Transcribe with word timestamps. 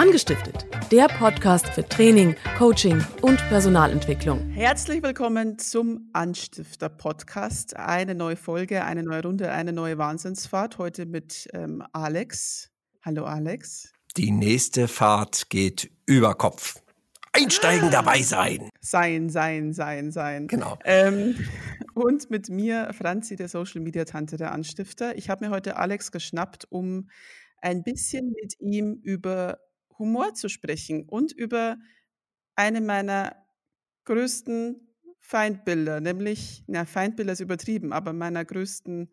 Angestiftet, 0.00 0.66
der 0.90 1.08
Podcast 1.08 1.66
für 1.68 1.86
Training, 1.86 2.34
Coaching 2.56 3.04
und 3.20 3.36
Personalentwicklung. 3.50 4.48
Herzlich 4.48 5.02
willkommen 5.02 5.58
zum 5.58 6.08
Anstifter 6.14 6.88
Podcast. 6.88 7.76
Eine 7.76 8.14
neue 8.14 8.36
Folge, 8.36 8.82
eine 8.82 9.02
neue 9.02 9.22
Runde, 9.22 9.50
eine 9.50 9.74
neue 9.74 9.98
Wahnsinnsfahrt. 9.98 10.78
Heute 10.78 11.04
mit 11.04 11.48
ähm, 11.52 11.84
Alex. 11.92 12.70
Hallo 13.02 13.26
Alex. 13.26 13.92
Die 14.16 14.30
nächste 14.30 14.88
Fahrt 14.88 15.50
geht 15.50 15.90
über 16.06 16.34
Kopf. 16.34 16.82
Einsteigen, 17.34 17.88
ah. 17.88 17.90
dabei 17.90 18.22
sein. 18.22 18.70
Sein, 18.80 19.28
sein, 19.28 19.74
sein, 19.74 20.12
sein. 20.12 20.48
Genau. 20.48 20.78
Ähm, 20.86 21.36
und 21.92 22.30
mit 22.30 22.48
mir 22.48 22.94
Franzi, 22.94 23.36
der 23.36 23.50
Social 23.50 23.82
Media 23.82 24.06
Tante 24.06 24.38
der 24.38 24.52
Anstifter. 24.52 25.14
Ich 25.18 25.28
habe 25.28 25.44
mir 25.44 25.50
heute 25.50 25.76
Alex 25.76 26.10
geschnappt, 26.10 26.68
um 26.70 27.10
ein 27.60 27.82
bisschen 27.82 28.34
mit 28.40 28.58
ihm 28.60 28.98
über 29.02 29.58
Humor 30.00 30.34
zu 30.34 30.48
sprechen 30.48 31.04
und 31.08 31.30
über 31.30 31.76
eine 32.56 32.80
meiner 32.80 33.36
größten 34.06 34.88
Feindbilder, 35.20 36.00
nämlich, 36.00 36.64
na, 36.66 36.84
Feindbilder 36.84 37.34
ist 37.34 37.40
übertrieben, 37.40 37.92
aber 37.92 38.12
meiner 38.12 38.44
größten 38.44 39.12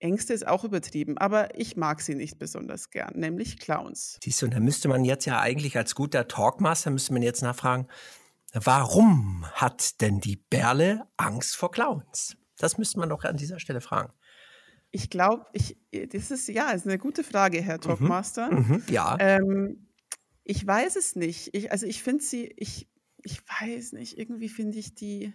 Ängste 0.00 0.32
ist 0.32 0.46
auch 0.46 0.64
übertrieben, 0.64 1.16
aber 1.18 1.58
ich 1.58 1.76
mag 1.76 2.00
sie 2.00 2.14
nicht 2.14 2.38
besonders 2.38 2.90
gern, 2.90 3.12
nämlich 3.14 3.58
Clowns. 3.58 4.18
Siehst 4.22 4.42
du, 4.42 4.48
da 4.48 4.58
müsste 4.58 4.88
man 4.88 5.04
jetzt 5.04 5.24
ja 5.24 5.40
eigentlich 5.40 5.76
als 5.76 5.94
guter 5.94 6.26
Talkmaster, 6.26 6.90
müsste 6.90 7.12
man 7.12 7.22
jetzt 7.22 7.42
nachfragen, 7.42 7.86
warum 8.52 9.46
hat 9.52 10.00
denn 10.00 10.20
die 10.20 10.36
Berle 10.36 11.06
Angst 11.16 11.56
vor 11.56 11.70
Clowns? 11.70 12.36
Das 12.58 12.78
müsste 12.78 12.98
man 12.98 13.08
doch 13.08 13.24
an 13.24 13.36
dieser 13.36 13.60
Stelle 13.60 13.80
fragen. 13.80 14.12
Ich 14.94 15.10
glaube, 15.10 15.44
ich, 15.54 15.76
das 15.90 16.30
ist 16.30 16.46
ja 16.46 16.70
ist 16.70 16.86
eine 16.86 16.98
gute 16.98 17.24
Frage, 17.24 17.60
Herr 17.60 17.78
mhm, 17.78 17.80
Talkmaster. 17.80 18.52
Mhm, 18.52 18.80
ja. 18.88 19.16
Ähm, 19.18 19.88
ich 20.44 20.64
weiß 20.64 20.94
es 20.94 21.16
nicht. 21.16 21.52
Ich, 21.52 21.72
also 21.72 21.84
ich 21.84 22.00
finde 22.00 22.22
sie, 22.22 22.54
ich, 22.56 22.88
ich 23.24 23.40
weiß 23.42 23.94
nicht, 23.94 24.16
irgendwie 24.16 24.48
finde 24.48 24.78
ich 24.78 24.94
die, 24.94 25.34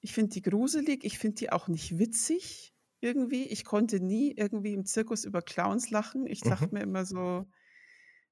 ich 0.00 0.12
finde 0.12 0.32
die 0.32 0.42
gruselig, 0.42 1.04
ich 1.04 1.20
finde 1.20 1.36
die 1.36 1.52
auch 1.52 1.68
nicht 1.68 2.00
witzig 2.00 2.74
irgendwie. 2.98 3.44
Ich 3.44 3.64
konnte 3.64 4.00
nie 4.00 4.32
irgendwie 4.36 4.72
im 4.72 4.86
Zirkus 4.86 5.24
über 5.24 5.40
Clowns 5.40 5.90
lachen. 5.90 6.26
Ich 6.26 6.40
dachte 6.40 6.66
mhm. 6.66 6.72
mir 6.72 6.82
immer 6.82 7.04
so, 7.04 7.46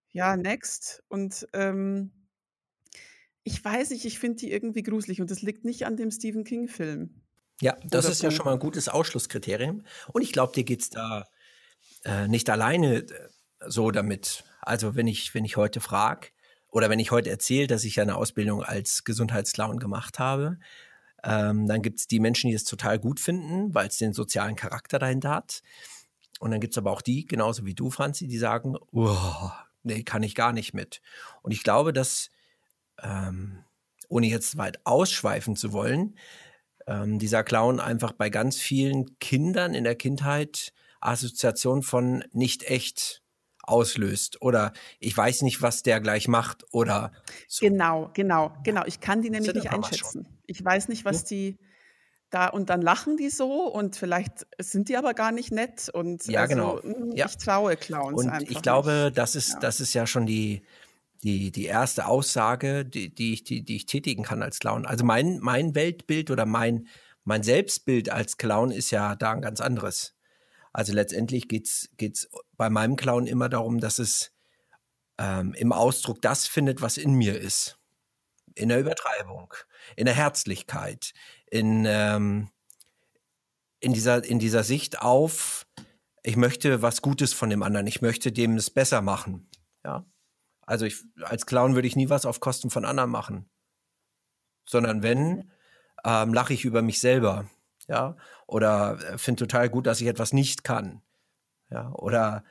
ja, 0.08 0.36
next. 0.36 1.04
Und 1.06 1.46
ähm, 1.52 2.10
ich 3.44 3.64
weiß 3.64 3.90
nicht, 3.90 4.06
ich 4.06 4.18
finde 4.18 4.38
die 4.38 4.50
irgendwie 4.50 4.82
gruselig 4.82 5.20
und 5.20 5.30
das 5.30 5.40
liegt 5.40 5.64
nicht 5.64 5.86
an 5.86 5.96
dem 5.96 6.10
Stephen 6.10 6.42
King-Film. 6.42 7.21
Ja, 7.62 7.76
das 7.84 8.06
ist 8.06 8.22
ja 8.22 8.32
schon 8.32 8.44
mal 8.46 8.54
ein 8.54 8.58
gutes 8.58 8.88
Ausschlusskriterium. 8.88 9.84
Und 10.12 10.22
ich 10.22 10.32
glaube, 10.32 10.52
dir 10.52 10.64
geht 10.64 10.82
es 10.82 10.90
da 10.90 11.28
äh, 12.04 12.26
nicht 12.26 12.50
alleine 12.50 13.04
äh, 13.04 13.06
so 13.68 13.92
damit. 13.92 14.42
Also 14.60 14.96
wenn 14.96 15.06
ich, 15.06 15.32
wenn 15.32 15.44
ich 15.44 15.56
heute 15.56 15.80
frage 15.80 16.30
oder 16.70 16.90
wenn 16.90 16.98
ich 16.98 17.12
heute 17.12 17.30
erzähle, 17.30 17.68
dass 17.68 17.84
ich 17.84 18.00
eine 18.00 18.16
Ausbildung 18.16 18.64
als 18.64 19.04
Gesundheitsclown 19.04 19.78
gemacht 19.78 20.18
habe, 20.18 20.58
ähm, 21.22 21.68
dann 21.68 21.82
gibt 21.82 22.00
es 22.00 22.08
die 22.08 22.18
Menschen, 22.18 22.50
die 22.50 22.56
es 22.56 22.64
total 22.64 22.98
gut 22.98 23.20
finden, 23.20 23.72
weil 23.72 23.86
es 23.86 23.98
den 23.98 24.12
sozialen 24.12 24.56
Charakter 24.56 24.98
dahinter 24.98 25.30
hat. 25.30 25.62
Und 26.40 26.50
dann 26.50 26.60
gibt 26.60 26.74
es 26.74 26.78
aber 26.78 26.90
auch 26.90 27.02
die, 27.02 27.26
genauso 27.26 27.64
wie 27.64 27.74
du, 27.74 27.90
Franzi, 27.90 28.26
die 28.26 28.38
sagen, 28.38 28.76
oh, 28.90 29.50
nee, 29.84 30.02
kann 30.02 30.24
ich 30.24 30.34
gar 30.34 30.52
nicht 30.52 30.74
mit. 30.74 31.00
Und 31.42 31.52
ich 31.52 31.62
glaube, 31.62 31.92
dass, 31.92 32.28
ähm, 33.00 33.62
ohne 34.08 34.26
jetzt 34.26 34.56
weit 34.56 34.84
ausschweifen 34.84 35.54
zu 35.54 35.72
wollen, 35.72 36.16
ähm, 36.86 37.18
dieser 37.18 37.44
Clown 37.44 37.80
einfach 37.80 38.12
bei 38.12 38.30
ganz 38.30 38.58
vielen 38.58 39.18
Kindern 39.18 39.74
in 39.74 39.84
der 39.84 39.94
Kindheit 39.94 40.72
Assoziation 41.00 41.82
von 41.82 42.24
nicht 42.32 42.64
echt 42.64 43.22
auslöst 43.64 44.42
oder 44.42 44.72
ich 44.98 45.16
weiß 45.16 45.42
nicht, 45.42 45.62
was 45.62 45.82
der 45.82 46.00
gleich 46.00 46.28
macht 46.28 46.64
oder 46.72 47.12
so. 47.48 47.64
Genau, 47.64 48.10
genau, 48.12 48.52
genau. 48.64 48.84
Ich 48.86 49.00
kann 49.00 49.22
die 49.22 49.30
nämlich 49.30 49.54
nicht 49.54 49.70
einschätzen. 49.70 50.26
Ich 50.46 50.64
weiß 50.64 50.88
nicht, 50.88 51.04
was 51.04 51.24
die 51.24 51.58
da 52.30 52.46
und 52.46 52.70
dann 52.70 52.80
lachen 52.80 53.16
die 53.16 53.28
so 53.28 53.66
und 53.66 53.94
vielleicht 53.94 54.46
sind 54.58 54.88
die 54.88 54.96
aber 54.96 55.14
gar 55.14 55.32
nicht 55.32 55.52
nett 55.52 55.90
und 55.92 56.26
ja, 56.26 56.40
also, 56.40 56.54
genau. 56.54 56.82
Hm, 56.82 57.12
ja. 57.12 57.26
ich 57.26 57.36
traue 57.36 57.76
Clowns 57.76 58.22
und 58.22 58.30
einfach. 58.30 58.50
Ich 58.50 58.62
glaube, 58.62 59.04
nicht. 59.06 59.18
das 59.18 59.36
ist 59.36 59.50
ja. 59.50 59.60
das 59.60 59.80
ist 59.80 59.92
ja 59.92 60.06
schon 60.06 60.26
die 60.26 60.62
die, 61.22 61.52
die 61.52 61.66
erste 61.66 62.06
Aussage, 62.06 62.84
die, 62.84 63.14
die, 63.14 63.32
ich, 63.34 63.44
die, 63.44 63.64
die 63.64 63.76
ich 63.76 63.86
tätigen 63.86 64.24
kann 64.24 64.42
als 64.42 64.58
Clown. 64.58 64.86
Also 64.86 65.04
mein, 65.04 65.38
mein 65.40 65.74
Weltbild 65.74 66.30
oder 66.30 66.46
mein, 66.46 66.88
mein 67.24 67.42
Selbstbild 67.42 68.10
als 68.10 68.36
Clown 68.36 68.70
ist 68.72 68.90
ja 68.90 69.14
da 69.14 69.32
ein 69.32 69.42
ganz 69.42 69.60
anderes. 69.60 70.14
Also 70.72 70.92
letztendlich 70.92 71.48
geht's 71.48 71.90
geht's 71.96 72.28
bei 72.56 72.70
meinem 72.70 72.96
Clown 72.96 73.26
immer 73.26 73.48
darum, 73.48 73.78
dass 73.78 73.98
es 73.98 74.32
ähm, 75.18 75.54
im 75.54 75.72
Ausdruck 75.72 76.22
das 76.22 76.46
findet, 76.46 76.80
was 76.80 76.96
in 76.96 77.14
mir 77.14 77.38
ist. 77.38 77.78
In 78.54 78.68
der 78.68 78.80
Übertreibung, 78.80 79.54
in 79.96 80.06
der 80.06 80.14
Herzlichkeit, 80.14 81.12
in, 81.50 81.84
ähm, 81.86 82.50
in, 83.80 83.92
dieser, 83.92 84.24
in 84.24 84.38
dieser 84.38 84.62
Sicht 84.62 85.00
auf, 85.00 85.66
ich 86.22 86.36
möchte 86.36 86.82
was 86.82 87.02
Gutes 87.02 87.32
von 87.32 87.50
dem 87.50 87.62
anderen, 87.62 87.86
ich 87.86 88.02
möchte 88.02 88.32
dem 88.32 88.56
es 88.56 88.70
besser 88.70 89.00
machen. 89.00 89.48
Ja. 89.84 90.04
Also 90.62 90.86
ich, 90.86 90.96
als 91.22 91.46
Clown 91.46 91.74
würde 91.74 91.88
ich 91.88 91.96
nie 91.96 92.08
was 92.08 92.26
auf 92.26 92.40
Kosten 92.40 92.70
von 92.70 92.84
anderen 92.84 93.10
machen. 93.10 93.48
Sondern 94.64 95.02
wenn, 95.02 95.50
ähm, 96.04 96.32
lache 96.32 96.54
ich 96.54 96.64
über 96.64 96.82
mich 96.82 97.00
selber. 97.00 97.48
Ja. 97.88 98.16
Oder 98.46 98.98
äh, 99.00 99.18
finde 99.18 99.46
total 99.46 99.68
gut, 99.68 99.86
dass 99.86 100.00
ich 100.00 100.06
etwas 100.06 100.32
nicht 100.32 100.64
kann. 100.64 101.02
Ja. 101.70 101.92
Oder 101.92 102.44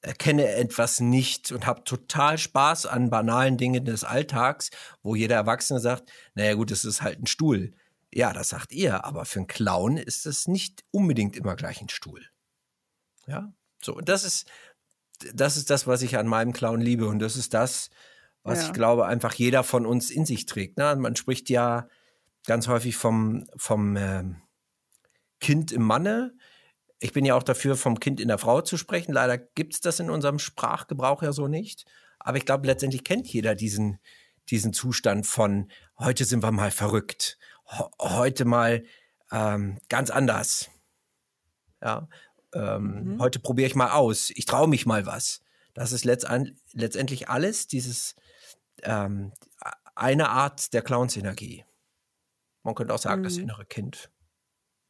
erkenne 0.00 0.48
etwas 0.48 1.00
nicht 1.00 1.50
und 1.52 1.66
habe 1.66 1.84
total 1.84 2.38
Spaß 2.38 2.86
an 2.86 3.10
banalen 3.10 3.56
Dingen 3.56 3.84
des 3.84 4.04
Alltags, 4.04 4.70
wo 5.02 5.14
jeder 5.14 5.34
Erwachsene 5.34 5.80
sagt, 5.80 6.10
naja 6.34 6.54
gut, 6.54 6.70
es 6.70 6.84
ist 6.84 7.02
halt 7.02 7.20
ein 7.20 7.26
Stuhl. 7.26 7.74
Ja, 8.12 8.32
das 8.32 8.50
sagt 8.50 8.72
ihr, 8.72 9.04
aber 9.04 9.24
für 9.24 9.40
einen 9.40 9.48
Clown 9.48 9.96
ist 9.96 10.24
es 10.24 10.46
nicht 10.46 10.84
unbedingt 10.92 11.36
immer 11.36 11.56
gleich 11.56 11.82
ein 11.82 11.88
Stuhl. 11.88 12.24
Ja, 13.26 13.52
so, 13.82 13.94
und 13.94 14.08
das 14.08 14.24
ist, 14.24 14.50
das 15.34 15.56
ist 15.56 15.70
das, 15.70 15.86
was 15.86 16.02
ich 16.02 16.16
an 16.16 16.26
meinem 16.26 16.52
Clown 16.52 16.80
liebe. 16.80 17.06
Und 17.06 17.18
das 17.18 17.36
ist 17.36 17.54
das, 17.54 17.90
was 18.42 18.60
ja. 18.60 18.66
ich 18.66 18.72
glaube, 18.72 19.06
einfach 19.06 19.34
jeder 19.34 19.64
von 19.64 19.86
uns 19.86 20.10
in 20.10 20.24
sich 20.24 20.46
trägt. 20.46 20.78
Ne? 20.78 20.96
Man 20.96 21.16
spricht 21.16 21.50
ja 21.50 21.88
ganz 22.46 22.68
häufig 22.68 22.96
vom, 22.96 23.46
vom 23.56 23.96
äh, 23.96 24.24
Kind 25.40 25.72
im 25.72 25.82
Manne. 25.82 26.34
Ich 27.00 27.12
bin 27.12 27.24
ja 27.24 27.34
auch 27.34 27.42
dafür, 27.42 27.76
vom 27.76 28.00
Kind 28.00 28.20
in 28.20 28.28
der 28.28 28.38
Frau 28.38 28.60
zu 28.60 28.76
sprechen. 28.76 29.12
Leider 29.12 29.38
gibt 29.38 29.74
es 29.74 29.80
das 29.80 30.00
in 30.00 30.10
unserem 30.10 30.38
Sprachgebrauch 30.38 31.22
ja 31.22 31.32
so 31.32 31.46
nicht. 31.46 31.84
Aber 32.18 32.38
ich 32.38 32.46
glaube, 32.46 32.66
letztendlich 32.66 33.04
kennt 33.04 33.28
jeder 33.28 33.54
diesen, 33.54 33.98
diesen 34.50 34.72
Zustand 34.72 35.26
von 35.26 35.70
heute 35.98 36.24
sind 36.24 36.42
wir 36.42 36.50
mal 36.50 36.70
verrückt, 36.70 37.38
heute 38.00 38.44
mal 38.44 38.84
ähm, 39.30 39.78
ganz 39.88 40.10
anders. 40.10 40.70
Ja, 41.80 42.08
ähm, 42.58 43.14
mhm. 43.14 43.20
Heute 43.20 43.38
probiere 43.38 43.68
ich 43.68 43.74
mal 43.74 43.92
aus. 43.92 44.30
Ich 44.34 44.44
traue 44.44 44.68
mich 44.68 44.84
mal 44.84 45.06
was. 45.06 45.40
Das 45.74 45.92
ist 45.92 46.04
letztendlich 46.04 47.28
alles 47.28 47.68
dieses 47.68 48.16
ähm, 48.82 49.32
eine 49.94 50.28
Art 50.28 50.72
der 50.74 50.82
Clownsenergie. 50.82 51.64
Man 52.64 52.74
könnte 52.74 52.92
auch 52.92 52.98
sagen, 52.98 53.20
mhm. 53.20 53.24
das 53.24 53.36
innere 53.36 53.64
Kind. 53.64 54.10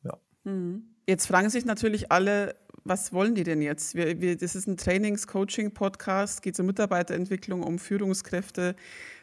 Ja. 0.02 0.18
Mhm. 0.44 0.94
Jetzt 1.06 1.26
fragen 1.26 1.50
sich 1.50 1.64
natürlich 1.64 2.10
alle, 2.10 2.56
was 2.84 3.12
wollen 3.12 3.34
die 3.34 3.44
denn 3.44 3.60
jetzt? 3.60 3.94
Wir, 3.94 4.20
wir, 4.20 4.36
das 4.36 4.54
ist 4.54 4.66
ein 4.66 4.76
Trainings-Coaching-Podcast, 4.76 6.42
geht 6.42 6.58
um 6.58 6.66
Mitarbeiterentwicklung, 6.66 7.62
um 7.62 7.78
Führungskräfte. 7.78 8.76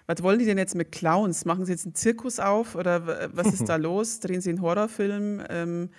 Was 0.07 0.21
wollen 0.21 0.37
die 0.37 0.45
denn 0.45 0.59
jetzt 0.59 0.75
mit 0.75 0.91
Clowns? 0.91 1.45
Machen 1.45 1.65
sie 1.65 1.71
jetzt 1.71 1.85
einen 1.85 1.95
Zirkus 1.95 2.39
auf 2.39 2.75
oder 2.75 3.35
was 3.35 3.47
ist 3.47 3.65
da 3.69 3.75
los? 3.75 4.19
Drehen 4.19 4.41
sie 4.41 4.49
einen 4.49 4.61
Horrorfilm? 4.61 5.43
Ähm, 5.49 5.85
äh, 5.85 5.95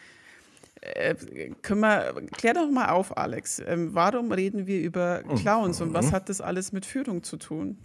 können 1.62 1.80
wir, 1.80 2.14
klär 2.36 2.54
doch 2.54 2.70
mal 2.70 2.91
auf, 2.91 3.16
Alex. 3.16 3.60
Ähm, 3.60 3.94
warum 3.94 4.32
reden 4.32 4.66
wir 4.66 4.80
über 4.80 5.22
mhm. 5.24 5.36
Clowns 5.36 5.80
und 5.80 5.94
was 5.94 6.06
mhm. 6.06 6.12
hat 6.12 6.28
das 6.28 6.41
alles 6.41 6.72
mit 6.72 6.86
Führung 6.86 7.22
zu 7.22 7.37
tun? 7.37 7.78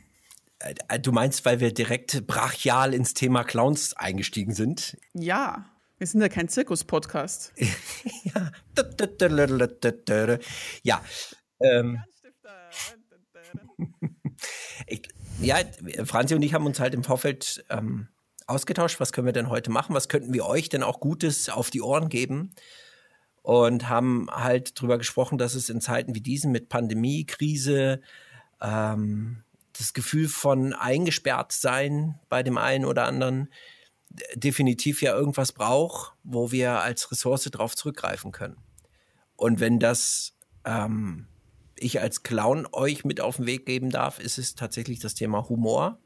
Äh, 0.60 1.00
du 1.00 1.12
meinst, 1.12 1.46
weil 1.46 1.60
wir 1.60 1.74
direkt 1.74 2.28
brachial 2.28 2.94
ins 2.94 3.14
Thema 3.14 3.44
Clowns 3.44 3.94
eingestiegen 3.96 4.54
sind? 4.54 4.98
Ja, 5.14 5.66
wir 5.98 6.08
sind 6.08 6.22
ja 6.22 6.30
kein 6.30 6.48
Zirkus-Podcast. 6.48 7.54
ja. 8.24 8.52
ja. 10.84 11.02
Ähm. 11.60 12.04
ich, 14.88 15.02
ja, 15.42 15.58
Franzi 16.06 16.36
und 16.36 16.42
ich 16.42 16.54
haben 16.54 16.66
uns 16.66 16.80
halt 16.80 16.94
im 16.94 17.04
Vorfeld 17.04 17.64
ähm, 17.70 18.08
ausgetauscht, 18.48 19.00
was 19.00 19.14
können 19.14 19.26
wir 19.26 19.34
denn 19.34 19.50
heute 19.50 19.72
machen, 19.72 19.96
was 19.96 20.10
könnten 20.10 20.34
wir 20.34 20.46
euch 20.46 20.70
denn 20.70 20.84
auch 20.84 21.00
Gutes 21.00 21.50
auf 21.50 21.70
die 21.70 21.82
Ohren 21.82 22.10
geben 22.10 22.54
und 23.42 23.90
haben 23.90 24.28
halt 24.32 24.80
drüber 24.80 24.98
gesprochen, 24.98 25.38
dass 25.38 25.56
es 25.56 25.70
in 25.70 25.82
Zeiten 25.82 26.16
wie 26.16 26.22
diesen 26.22 26.52
mit 26.52 26.70
Pandemie, 26.70 27.26
Krise, 27.26 28.02
ähm, 28.62 29.44
das 29.74 29.94
Gefühl 29.94 30.28
von 30.28 30.74
eingesperrt 30.74 31.52
sein 31.52 32.20
bei 32.30 32.44
dem 32.44 32.58
einen 32.58 32.86
oder 32.86 33.06
anderen 33.06 33.50
definitiv 34.36 35.02
ja 35.02 35.16
irgendwas 35.16 35.54
braucht, 35.54 36.14
wo 36.24 36.52
wir 36.52 36.82
als 36.82 37.12
Ressource 37.12 37.46
darauf 37.46 37.76
zurückgreifen 37.76 38.32
können. 38.32 38.58
Und 39.38 39.60
wenn 39.60 39.80
das 39.80 40.34
ähm, 40.66 41.28
ich 41.76 42.00
als 42.00 42.24
Clown 42.24 42.68
euch 42.72 43.04
mit 43.06 43.22
auf 43.22 43.38
den 43.38 43.46
Weg 43.46 43.66
geben 43.66 43.90
darf, 43.90 44.20
ist 44.20 44.38
es 44.38 44.56
tatsächlich 44.56 45.00
das 45.00 45.16
Thema 45.16 45.50
Humor 45.50 45.98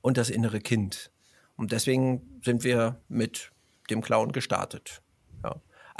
und 0.00 0.16
das 0.16 0.30
innere 0.30 0.60
Kind. 0.60 1.10
Und 1.56 1.72
deswegen 1.72 2.40
sind 2.42 2.64
wir 2.64 3.00
mit 3.08 3.52
dem 3.90 4.00
Clown 4.00 4.32
gestartet. 4.32 5.02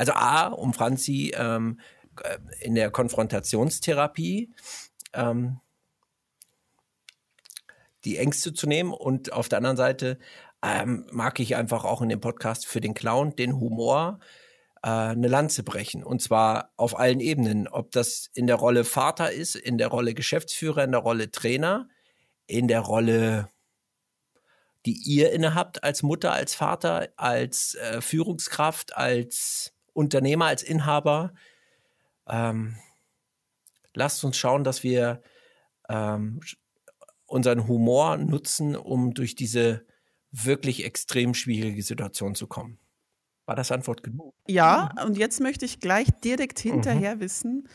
Also 0.00 0.14
A, 0.14 0.46
um 0.46 0.72
Franzi 0.72 1.34
ähm, 1.36 1.78
äh, 2.22 2.38
in 2.60 2.74
der 2.74 2.90
Konfrontationstherapie 2.90 4.50
ähm, 5.12 5.60
die 8.06 8.16
Ängste 8.16 8.54
zu 8.54 8.66
nehmen 8.66 8.94
und 8.94 9.34
auf 9.34 9.50
der 9.50 9.58
anderen 9.58 9.76
Seite 9.76 10.18
ähm, 10.62 11.06
mag 11.12 11.38
ich 11.38 11.54
einfach 11.54 11.84
auch 11.84 12.00
in 12.00 12.08
dem 12.08 12.22
Podcast 12.22 12.66
für 12.66 12.80
den 12.80 12.94
Clown 12.94 13.36
den 13.36 13.60
Humor 13.60 14.20
äh, 14.82 14.88
eine 14.88 15.28
Lanze 15.28 15.64
brechen. 15.64 16.02
Und 16.02 16.22
zwar 16.22 16.72
auf 16.78 16.98
allen 16.98 17.20
Ebenen. 17.20 17.68
Ob 17.68 17.90
das 17.90 18.30
in 18.32 18.46
der 18.46 18.56
Rolle 18.56 18.84
Vater 18.84 19.30
ist, 19.30 19.54
in 19.54 19.76
der 19.76 19.88
Rolle 19.88 20.14
Geschäftsführer, 20.14 20.82
in 20.82 20.92
der 20.92 21.02
Rolle 21.02 21.30
Trainer, 21.30 21.90
in 22.46 22.68
der 22.68 22.80
Rolle, 22.80 23.50
die 24.86 24.98
ihr 25.04 25.30
innehabt 25.32 25.84
als 25.84 26.02
Mutter, 26.02 26.32
als 26.32 26.54
Vater, 26.54 27.08
als 27.16 27.74
äh, 27.74 28.00
Führungskraft, 28.00 28.96
als 28.96 29.74
Unternehmer, 30.00 30.46
als 30.46 30.62
Inhaber. 30.62 31.34
Ähm, 32.26 32.76
lasst 33.94 34.24
uns 34.24 34.36
schauen, 34.38 34.64
dass 34.64 34.82
wir 34.82 35.22
ähm, 35.88 36.40
unseren 37.26 37.68
Humor 37.68 38.16
nutzen, 38.16 38.76
um 38.76 39.12
durch 39.12 39.34
diese 39.34 39.84
wirklich 40.32 40.84
extrem 40.84 41.34
schwierige 41.34 41.82
Situation 41.82 42.34
zu 42.34 42.46
kommen. 42.46 42.78
War 43.44 43.56
das 43.56 43.72
Antwort 43.72 44.02
genug? 44.02 44.34
Ja, 44.48 44.92
mhm. 44.96 45.08
und 45.08 45.18
jetzt 45.18 45.40
möchte 45.40 45.64
ich 45.64 45.80
gleich 45.80 46.08
direkt 46.24 46.64
mhm. 46.64 46.70
hinterher 46.72 47.16
mhm. 47.16 47.20
wissen, 47.20 47.68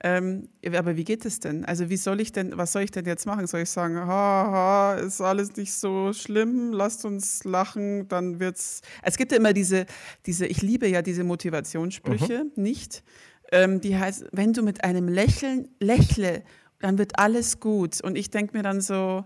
ähm, 0.00 0.48
aber 0.64 0.96
wie 0.96 1.04
geht 1.04 1.24
es 1.24 1.40
denn? 1.40 1.64
Also 1.64 1.90
wie 1.90 1.96
soll 1.96 2.20
ich 2.20 2.30
denn, 2.30 2.56
was 2.56 2.72
soll 2.72 2.82
ich 2.82 2.92
denn 2.92 3.04
jetzt 3.04 3.26
machen? 3.26 3.48
Soll 3.48 3.62
ich 3.62 3.70
sagen, 3.70 3.96
haha, 3.96 4.94
ist 4.94 5.20
alles 5.20 5.56
nicht 5.56 5.72
so 5.72 6.12
schlimm, 6.12 6.72
lasst 6.72 7.04
uns 7.04 7.42
lachen, 7.42 8.06
dann 8.06 8.38
wird's. 8.38 8.82
Es 9.02 9.16
gibt 9.16 9.32
ja 9.32 9.38
immer 9.38 9.52
diese, 9.52 9.86
diese, 10.24 10.46
ich 10.46 10.62
liebe 10.62 10.86
ja 10.86 11.02
diese 11.02 11.24
Motivationssprüche, 11.24 12.44
mhm. 12.44 12.62
nicht? 12.62 13.02
Ähm, 13.50 13.80
die 13.80 13.98
heißt, 13.98 14.26
wenn 14.30 14.52
du 14.52 14.62
mit 14.62 14.84
einem 14.84 15.08
Lächeln 15.08 15.68
lächle, 15.80 16.44
dann 16.80 16.96
wird 16.98 17.18
alles 17.18 17.58
gut. 17.58 18.00
Und 18.00 18.16
ich 18.16 18.30
denke 18.30 18.56
mir 18.56 18.62
dann 18.62 18.80
so, 18.80 19.24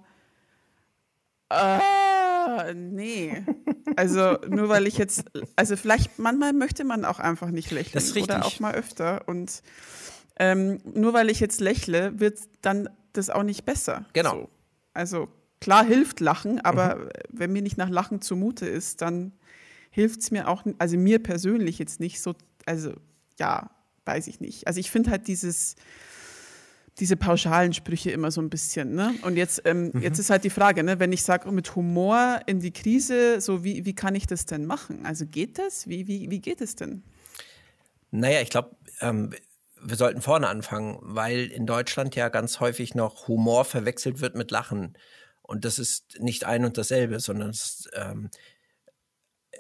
äh, 1.51 2.73
nee. 2.75 3.45
Also 3.97 4.39
nur 4.49 4.71
weil 4.71 4.87
ich 4.87 4.97
jetzt, 4.97 5.25
also 5.55 5.77
vielleicht 5.77 6.19
manchmal 6.19 6.55
möchte 6.55 6.85
man 6.85 7.05
auch 7.05 7.19
einfach 7.19 7.51
nicht 7.51 7.71
lächeln 7.71 7.93
das 7.93 8.05
ist 8.05 8.15
richtig. 8.15 8.35
oder 8.35 8.47
auch 8.47 8.59
mal 8.59 8.75
öfter 8.75 9.29
und 9.29 9.63
ähm, 10.43 10.81
nur 10.85 11.15
weil 11.15 11.31
ich 11.31 11.39
jetzt 11.39 11.61
lächle, 11.61 12.19
wird 12.19 12.41
dann 12.63 12.89
das 13.13 13.31
auch 13.31 13.45
nicht 13.45 13.65
besser. 13.65 14.07
Genau. 14.13 14.33
So. 14.33 14.51
Also 14.93 15.29
klar 15.61 15.85
hilft 15.85 16.19
Lachen, 16.19 16.61
aber 16.61 16.97
mhm. 16.97 17.09
wenn 17.29 17.53
mir 17.53 17.63
nicht 17.63 17.79
nach 17.79 17.89
Lachen 17.89 18.21
zumute 18.21 18.67
ist, 18.67 19.03
dann 19.03 19.33
hilft 19.91 20.21
es 20.21 20.31
mir 20.33 20.49
auch, 20.49 20.65
also 20.79 20.97
mir 20.97 21.23
persönlich 21.23 21.79
jetzt 21.79 22.01
nicht 22.01 22.21
so, 22.21 22.35
also 22.67 22.93
ja, 23.39 23.71
weiß 24.05 24.27
ich 24.27 24.41
nicht. 24.41 24.67
Also 24.67 24.81
ich 24.81 24.91
finde 24.91 25.13
halt 25.13 25.29
dieses 25.29 25.77
diese 26.99 27.17
pauschalen 27.17 27.73
Sprüche 27.73 28.11
immer 28.11 28.31
so 28.31 28.43
ein 28.43 28.51
bisschen. 28.51 28.95
Ne? 28.95 29.15
Und 29.23 29.37
jetzt, 29.37 29.63
ähm, 29.65 29.93
mhm. 29.95 30.03
jetzt 30.03 30.19
ist 30.19 30.29
halt 30.29 30.45
die 30.45 30.51
Frage, 30.51 30.83
ne? 30.83 30.99
wenn 30.99 31.11
ich 31.11 31.23
sage, 31.23 31.51
mit 31.51 31.75
Humor 31.75 32.41
in 32.45 32.61
die 32.61 32.73
Krise, 32.73 33.41
so 33.41 33.65
wie, 33.65 33.87
wie 33.87 33.95
kann 33.95 34.15
ich 34.15 34.27
das 34.27 34.45
denn 34.45 34.67
machen? 34.67 35.07
Also 35.07 35.25
geht 35.25 35.59
das? 35.59 35.89
Wie, 35.89 36.07
wie, 36.07 36.31
wie 36.31 36.41
geht 36.41 36.61
es 36.61 36.77
denn? 36.77 37.03
Naja, 38.11 38.43
ich 38.43 38.51
glaube, 38.51 38.77
ähm, 39.01 39.31
wir 39.83 39.97
sollten 39.97 40.23
vorne 40.23 40.49
anfangen, 40.49 40.99
weil 41.03 41.47
in 41.47 41.67
Deutschland 41.67 42.15
ja 42.15 42.29
ganz 42.29 42.61
häufig 42.61 42.95
noch 42.95 43.29
Humor 43.29 43.65
verwechselt 43.65 44.21
wird 44.21 44.37
mit 44.37 44.51
Lachen. 44.51 44.97
Und 45.43 45.65
das 45.65 45.79
ist 45.79 46.19
nicht 46.21 46.45
ein 46.45 46.65
und 46.65 46.79
dasselbe, 46.79 47.21
sondern 47.21 47.51
ist, 47.51 47.91
ähm, 47.95 48.31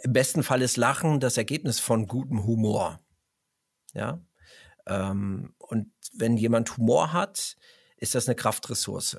im 0.03 0.13
besten 0.13 0.43
Fall 0.43 0.63
ist 0.63 0.77
Lachen 0.77 1.21
das 1.21 1.37
Ergebnis 1.37 1.81
von 1.81 2.07
gutem 2.07 2.45
Humor. 2.45 3.01
Ja. 3.95 4.21
Ähm, 4.87 5.55
und 5.59 5.93
wenn 6.15 6.37
jemand 6.37 6.77
Humor 6.77 7.13
hat, 7.13 7.57
ist 7.97 8.15
das 8.15 8.27
eine 8.27 8.37
Kraftressource. 8.37 9.19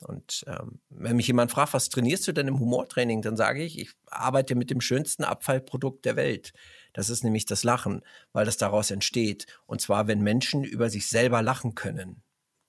Und 0.00 0.44
ähm, 0.46 0.80
wenn 0.90 1.16
mich 1.16 1.26
jemand 1.26 1.50
fragt, 1.50 1.72
was 1.72 1.88
trainierst 1.88 2.26
du 2.28 2.32
denn 2.32 2.48
im 2.48 2.58
Humortraining, 2.58 3.22
dann 3.22 3.36
sage 3.36 3.62
ich, 3.62 3.78
ich 3.78 3.92
arbeite 4.06 4.54
mit 4.54 4.70
dem 4.70 4.80
schönsten 4.80 5.24
Abfallprodukt 5.24 6.04
der 6.04 6.16
Welt. 6.16 6.52
Das 6.94 7.10
ist 7.10 7.24
nämlich 7.24 7.44
das 7.44 7.64
Lachen, 7.64 8.00
weil 8.32 8.46
das 8.46 8.56
daraus 8.56 8.90
entsteht. 8.90 9.46
Und 9.66 9.82
zwar, 9.82 10.06
wenn 10.06 10.22
Menschen 10.22 10.64
über 10.64 10.88
sich 10.88 11.08
selber 11.08 11.42
lachen 11.42 11.74
können. 11.74 12.22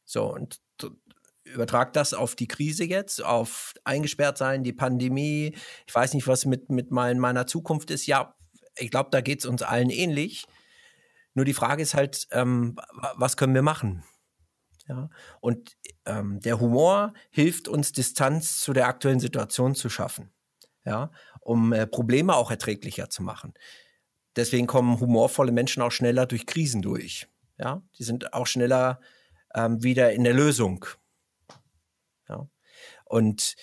So, 0.04 0.26
und 0.26 0.60
übertrag 1.46 1.94
das 1.94 2.14
auf 2.14 2.36
die 2.36 2.48
Krise 2.48 2.84
jetzt, 2.84 3.24
auf 3.24 3.74
eingesperrt 3.84 4.38
sein, 4.38 4.64
die 4.64 4.74
Pandemie. 4.74 5.56
Ich 5.88 5.96
weiß 5.96 6.14
nicht, 6.14 6.28
was 6.28 6.46
mit, 6.46 6.70
mit 6.70 6.92
mein, 6.92 7.20
meiner 7.20 7.48
Zukunft 7.48 7.92
ist. 7.92 8.08
Ja, 8.08 8.36
ich 8.76 8.92
glaube, 8.92 9.10
da 9.12 9.22
geht 9.22 9.40
es 9.40 9.46
uns 9.46 9.62
allen 9.62 9.90
ähnlich. 9.90 10.46
Nur 11.34 11.46
die 11.46 11.54
Frage 11.54 11.84
ist 11.84 11.94
halt, 11.94 12.28
ähm, 12.32 12.76
was 13.16 13.38
können 13.38 13.54
wir 13.54 13.62
machen? 13.62 14.04
Ja, 14.88 15.10
und 15.40 15.76
ähm, 16.06 16.40
der 16.42 16.60
Humor 16.60 17.14
hilft 17.32 17.68
uns, 17.68 17.92
Distanz 17.92 18.60
zu 18.60 18.74
der 18.74 18.88
aktuellen 18.88 19.20
Situation 19.20 19.76
zu 19.76 19.90
schaffen. 19.90 20.32
Ja, 20.84 21.12
um 21.42 21.74
äh, 21.74 21.88
Probleme 21.88 22.36
auch 22.36 22.52
erträglicher 22.52 23.10
zu 23.10 23.24
machen. 23.24 23.54
Deswegen 24.36 24.68
kommen 24.68 25.00
humorvolle 25.00 25.52
Menschen 25.52 25.82
auch 25.82 25.92
schneller 25.92 26.26
durch 26.26 26.46
Krisen 26.46 26.82
durch. 26.82 27.28
Ja, 27.58 27.82
die 27.98 28.04
sind 28.04 28.34
auch 28.34 28.48
schneller 28.48 29.00
ähm, 29.54 29.82
wieder 29.82 30.12
in 30.12 30.24
der 30.24 30.34
Lösung. 30.34 30.86
Ja, 32.28 32.48
und 33.06 33.56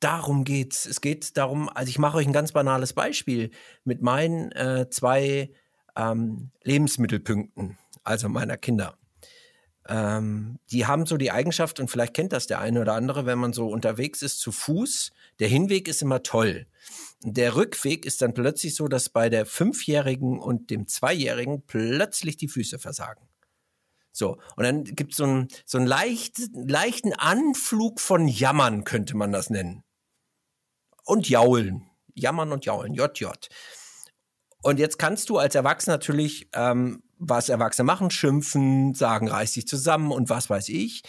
darum 0.00 0.44
geht's. 0.44 0.86
Es 0.86 1.00
geht 1.00 1.36
darum, 1.36 1.68
also 1.68 1.88
ich 1.88 1.98
mache 1.98 2.18
euch 2.18 2.26
ein 2.26 2.32
ganz 2.32 2.52
banales 2.52 2.92
Beispiel 2.92 3.50
mit 3.84 4.02
meinen 4.02 4.50
äh, 4.52 4.88
zwei 4.90 5.52
ähm, 5.96 6.50
Lebensmittelpunkten, 6.62 7.78
also 8.02 8.28
meiner 8.28 8.56
Kinder. 8.56 8.98
Ähm, 9.88 10.58
die 10.70 10.86
haben 10.86 11.06
so 11.06 11.16
die 11.16 11.30
Eigenschaft, 11.30 11.80
und 11.80 11.88
vielleicht 11.88 12.14
kennt 12.14 12.32
das 12.32 12.46
der 12.46 12.60
eine 12.60 12.80
oder 12.80 12.94
andere, 12.94 13.26
wenn 13.26 13.38
man 13.38 13.52
so 13.52 13.68
unterwegs 13.68 14.22
ist 14.22 14.40
zu 14.40 14.52
Fuß, 14.52 15.12
der 15.38 15.48
Hinweg 15.48 15.88
ist 15.88 16.02
immer 16.02 16.22
toll. 16.22 16.66
Der 17.22 17.56
Rückweg 17.56 18.04
ist 18.04 18.22
dann 18.22 18.34
plötzlich 18.34 18.74
so, 18.74 18.88
dass 18.88 19.08
bei 19.08 19.28
der 19.28 19.46
Fünfjährigen 19.46 20.38
und 20.38 20.70
dem 20.70 20.86
Zweijährigen 20.86 21.62
plötzlich 21.66 22.36
die 22.36 22.48
Füße 22.48 22.78
versagen. 22.78 23.28
So, 24.12 24.38
und 24.56 24.64
dann 24.64 24.84
gibt 24.84 25.12
es 25.12 25.18
so 25.18 25.24
einen, 25.24 25.48
so 25.66 25.76
einen 25.78 25.86
leicht, 25.86 26.38
leichten 26.54 27.12
Anflug 27.12 28.00
von 28.00 28.28
Jammern, 28.28 28.84
könnte 28.84 29.16
man 29.16 29.30
das 29.30 29.50
nennen. 29.50 29.84
Und 31.04 31.28
Jaulen. 31.28 31.90
Jammern 32.14 32.50
und 32.50 32.64
Jaulen, 32.64 32.94
JJ. 32.94 33.26
Und 34.62 34.78
jetzt 34.78 34.98
kannst 34.98 35.28
du 35.28 35.38
als 35.38 35.54
Erwachsener 35.54 35.94
natürlich, 35.94 36.48
ähm, 36.54 37.02
was 37.18 37.48
Erwachsene 37.48 37.86
machen, 37.86 38.10
schimpfen, 38.10 38.94
sagen, 38.94 39.28
reiß 39.28 39.52
dich 39.52 39.66
zusammen 39.66 40.12
und 40.12 40.28
was 40.28 40.50
weiß 40.50 40.68
ich. 40.68 41.02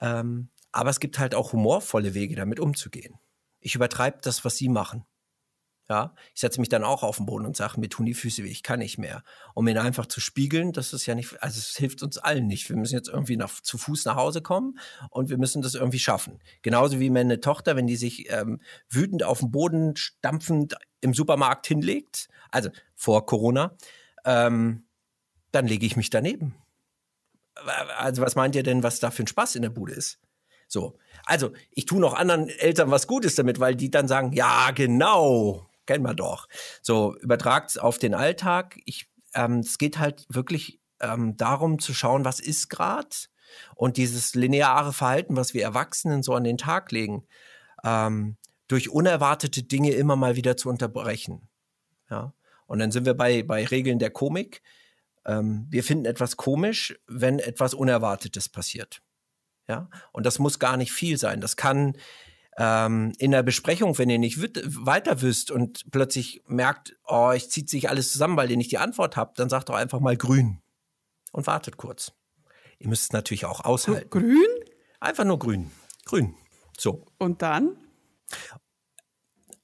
Ähm, 0.00 0.48
aber 0.72 0.90
es 0.90 1.00
gibt 1.00 1.18
halt 1.18 1.34
auch 1.34 1.52
humorvolle 1.52 2.14
Wege, 2.14 2.34
damit 2.34 2.58
umzugehen. 2.60 3.14
Ich 3.60 3.74
übertreibe 3.74 4.18
das, 4.22 4.44
was 4.44 4.56
sie 4.56 4.68
machen. 4.68 5.04
Ja, 5.88 6.14
ich 6.34 6.40
setze 6.40 6.60
mich 6.60 6.70
dann 6.70 6.82
auch 6.82 7.02
auf 7.02 7.18
den 7.18 7.26
Boden 7.26 7.44
und 7.44 7.56
sage, 7.56 7.78
mir 7.78 7.90
tun 7.90 8.06
die 8.06 8.14
Füße 8.14 8.42
weh, 8.42 8.48
ich 8.48 8.62
kann 8.62 8.78
nicht 8.78 8.96
mehr. 8.96 9.22
Um 9.52 9.68
ihn 9.68 9.76
einfach 9.76 10.06
zu 10.06 10.18
spiegeln, 10.18 10.72
das 10.72 10.94
ist 10.94 11.04
ja 11.04 11.14
nicht, 11.14 11.42
also 11.42 11.58
es 11.58 11.76
hilft 11.76 12.02
uns 12.02 12.16
allen 12.16 12.46
nicht. 12.46 12.66
Wir 12.70 12.76
müssen 12.76 12.94
jetzt 12.94 13.10
irgendwie 13.10 13.36
nach, 13.36 13.60
zu 13.60 13.76
Fuß 13.76 14.06
nach 14.06 14.16
Hause 14.16 14.40
kommen 14.40 14.78
und 15.10 15.28
wir 15.28 15.36
müssen 15.36 15.60
das 15.60 15.74
irgendwie 15.74 15.98
schaffen. 15.98 16.40
Genauso 16.62 17.00
wie 17.00 17.10
meine 17.10 17.38
Tochter, 17.38 17.76
wenn 17.76 17.86
die 17.86 17.96
sich 17.96 18.32
ähm, 18.32 18.62
wütend 18.88 19.24
auf 19.24 19.40
den 19.40 19.50
Boden 19.50 19.94
stampfend 19.94 20.74
im 21.02 21.12
Supermarkt 21.12 21.66
hinlegt, 21.66 22.28
also 22.50 22.70
vor 22.94 23.26
Corona, 23.26 23.76
ähm, 24.24 24.83
dann 25.54 25.66
lege 25.66 25.86
ich 25.86 25.96
mich 25.96 26.10
daneben. 26.10 26.54
Also 27.98 28.22
was 28.22 28.34
meint 28.34 28.56
ihr 28.56 28.62
denn, 28.62 28.82
was 28.82 29.00
da 29.00 29.10
für 29.10 29.22
ein 29.22 29.28
Spaß 29.28 29.54
in 29.56 29.62
der 29.62 29.70
Bude 29.70 29.92
ist? 29.92 30.18
So, 30.66 30.98
also 31.24 31.52
ich 31.70 31.86
tue 31.86 32.00
noch 32.00 32.14
anderen 32.14 32.48
Eltern 32.48 32.90
was 32.90 33.06
Gutes 33.06 33.34
damit, 33.34 33.60
weil 33.60 33.76
die 33.76 33.90
dann 33.90 34.08
sagen, 34.08 34.32
ja 34.32 34.70
genau, 34.72 35.68
kennen 35.86 36.04
wir 36.04 36.14
doch. 36.14 36.48
So, 36.82 37.16
übertragt 37.18 37.70
es 37.70 37.78
auf 37.78 37.98
den 37.98 38.14
Alltag. 38.14 38.78
Ich, 38.84 39.08
ähm, 39.34 39.58
es 39.58 39.78
geht 39.78 39.98
halt 39.98 40.26
wirklich 40.28 40.80
ähm, 41.00 41.36
darum 41.36 41.78
zu 41.78 41.94
schauen, 41.94 42.24
was 42.24 42.40
ist 42.40 42.70
gerade 42.70 43.08
und 43.74 43.96
dieses 43.96 44.34
lineare 44.34 44.92
Verhalten, 44.92 45.36
was 45.36 45.54
wir 45.54 45.62
Erwachsenen 45.62 46.22
so 46.22 46.34
an 46.34 46.44
den 46.44 46.58
Tag 46.58 46.90
legen, 46.92 47.26
ähm, 47.84 48.36
durch 48.68 48.90
unerwartete 48.90 49.62
Dinge 49.62 49.92
immer 49.92 50.16
mal 50.16 50.36
wieder 50.36 50.56
zu 50.56 50.68
unterbrechen. 50.68 51.48
Ja. 52.10 52.32
Und 52.66 52.78
dann 52.78 52.90
sind 52.90 53.04
wir 53.06 53.14
bei, 53.14 53.42
bei 53.42 53.64
Regeln 53.64 53.98
der 53.98 54.10
Komik. 54.10 54.62
Ähm, 55.26 55.66
wir 55.70 55.84
finden 55.84 56.04
etwas 56.04 56.36
komisch, 56.36 56.98
wenn 57.06 57.38
etwas 57.38 57.74
Unerwartetes 57.74 58.48
passiert. 58.48 59.00
Ja. 59.68 59.88
Und 60.12 60.26
das 60.26 60.38
muss 60.38 60.58
gar 60.58 60.76
nicht 60.76 60.92
viel 60.92 61.18
sein. 61.18 61.40
Das 61.40 61.56
kann 61.56 61.96
ähm, 62.56 63.12
in 63.18 63.30
der 63.30 63.42
Besprechung, 63.42 63.98
wenn 63.98 64.10
ihr 64.10 64.18
nicht 64.18 64.38
weiter 64.40 65.22
wisst 65.22 65.50
und 65.50 65.90
plötzlich 65.90 66.42
merkt, 66.46 66.96
oh, 67.06 67.32
ich 67.34 67.50
zieht 67.50 67.68
sich 67.68 67.88
alles 67.88 68.12
zusammen, 68.12 68.36
weil 68.36 68.50
ihr 68.50 68.56
nicht 68.56 68.70
die 68.70 68.78
Antwort 68.78 69.16
habt, 69.16 69.38
dann 69.38 69.48
sagt 69.48 69.68
doch 69.68 69.74
einfach 69.74 70.00
mal 70.00 70.16
grün 70.16 70.60
und 71.32 71.46
wartet 71.46 71.76
kurz. 71.76 72.12
ihr 72.78 72.88
müsst 72.88 73.04
es 73.04 73.12
natürlich 73.12 73.44
auch 73.44 73.64
aushalten. 73.64 74.10
Grün? 74.10 74.46
Einfach 75.00 75.24
nur 75.24 75.38
grün. 75.38 75.70
Grün. 76.04 76.34
So. 76.78 77.06
Und 77.18 77.42
dann? 77.42 77.76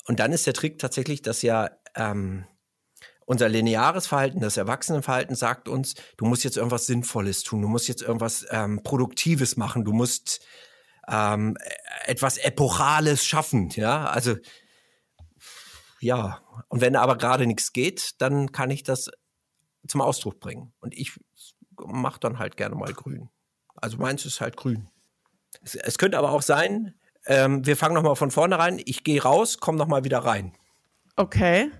Und 0.06 0.20
dann 0.20 0.32
ist 0.32 0.46
der 0.46 0.54
Trick 0.54 0.78
tatsächlich, 0.78 1.22
dass 1.22 1.42
ja 1.42 1.70
ähm, 1.94 2.44
unser 3.30 3.48
lineares 3.48 4.08
Verhalten, 4.08 4.40
das 4.40 4.56
Erwachsenenverhalten 4.56 5.36
sagt 5.36 5.68
uns, 5.68 5.94
du 6.16 6.24
musst 6.24 6.42
jetzt 6.42 6.56
irgendwas 6.56 6.86
Sinnvolles 6.86 7.44
tun, 7.44 7.62
du 7.62 7.68
musst 7.68 7.86
jetzt 7.86 8.02
irgendwas 8.02 8.44
ähm, 8.50 8.82
Produktives 8.82 9.56
machen, 9.56 9.84
du 9.84 9.92
musst 9.92 10.44
ähm, 11.06 11.56
etwas 12.06 12.38
Epochales 12.38 13.24
schaffen, 13.24 13.70
ja, 13.76 14.06
also 14.06 14.34
ja, 16.00 16.40
und 16.66 16.80
wenn 16.80 16.96
aber 16.96 17.16
gerade 17.16 17.46
nichts 17.46 17.72
geht, 17.72 18.20
dann 18.20 18.50
kann 18.50 18.68
ich 18.68 18.82
das 18.82 19.12
zum 19.86 20.00
Ausdruck 20.00 20.40
bringen. 20.40 20.72
Und 20.80 20.92
ich 20.98 21.12
mache 21.76 22.18
dann 22.18 22.40
halt 22.40 22.56
gerne 22.56 22.74
mal 22.74 22.92
grün. 22.92 23.28
Also 23.76 23.98
meins 23.98 24.26
ist 24.26 24.40
halt 24.40 24.56
grün. 24.56 24.88
Es, 25.62 25.76
es 25.76 25.98
könnte 25.98 26.18
aber 26.18 26.32
auch 26.32 26.42
sein, 26.42 26.94
ähm, 27.26 27.64
wir 27.64 27.76
fangen 27.76 27.94
nochmal 27.94 28.16
von 28.16 28.32
vorne 28.32 28.58
rein, 28.58 28.82
ich 28.84 29.04
gehe 29.04 29.22
raus, 29.22 29.58
komme 29.58 29.78
nochmal 29.78 30.02
wieder 30.02 30.18
rein. 30.18 30.52
Okay. 31.14 31.70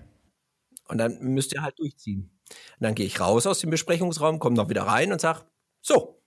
Und 0.91 0.97
dann 0.97 1.19
müsst 1.21 1.53
ihr 1.53 1.61
halt 1.61 1.79
durchziehen. 1.79 2.37
Und 2.49 2.81
dann 2.81 2.95
gehe 2.95 3.05
ich 3.05 3.19
raus 3.19 3.47
aus 3.47 3.59
dem 3.59 3.69
Besprechungsraum, 3.69 4.39
komme 4.39 4.57
noch 4.57 4.69
wieder 4.69 4.83
rein 4.83 5.11
und 5.11 5.21
sage, 5.21 5.45
so, 5.81 6.21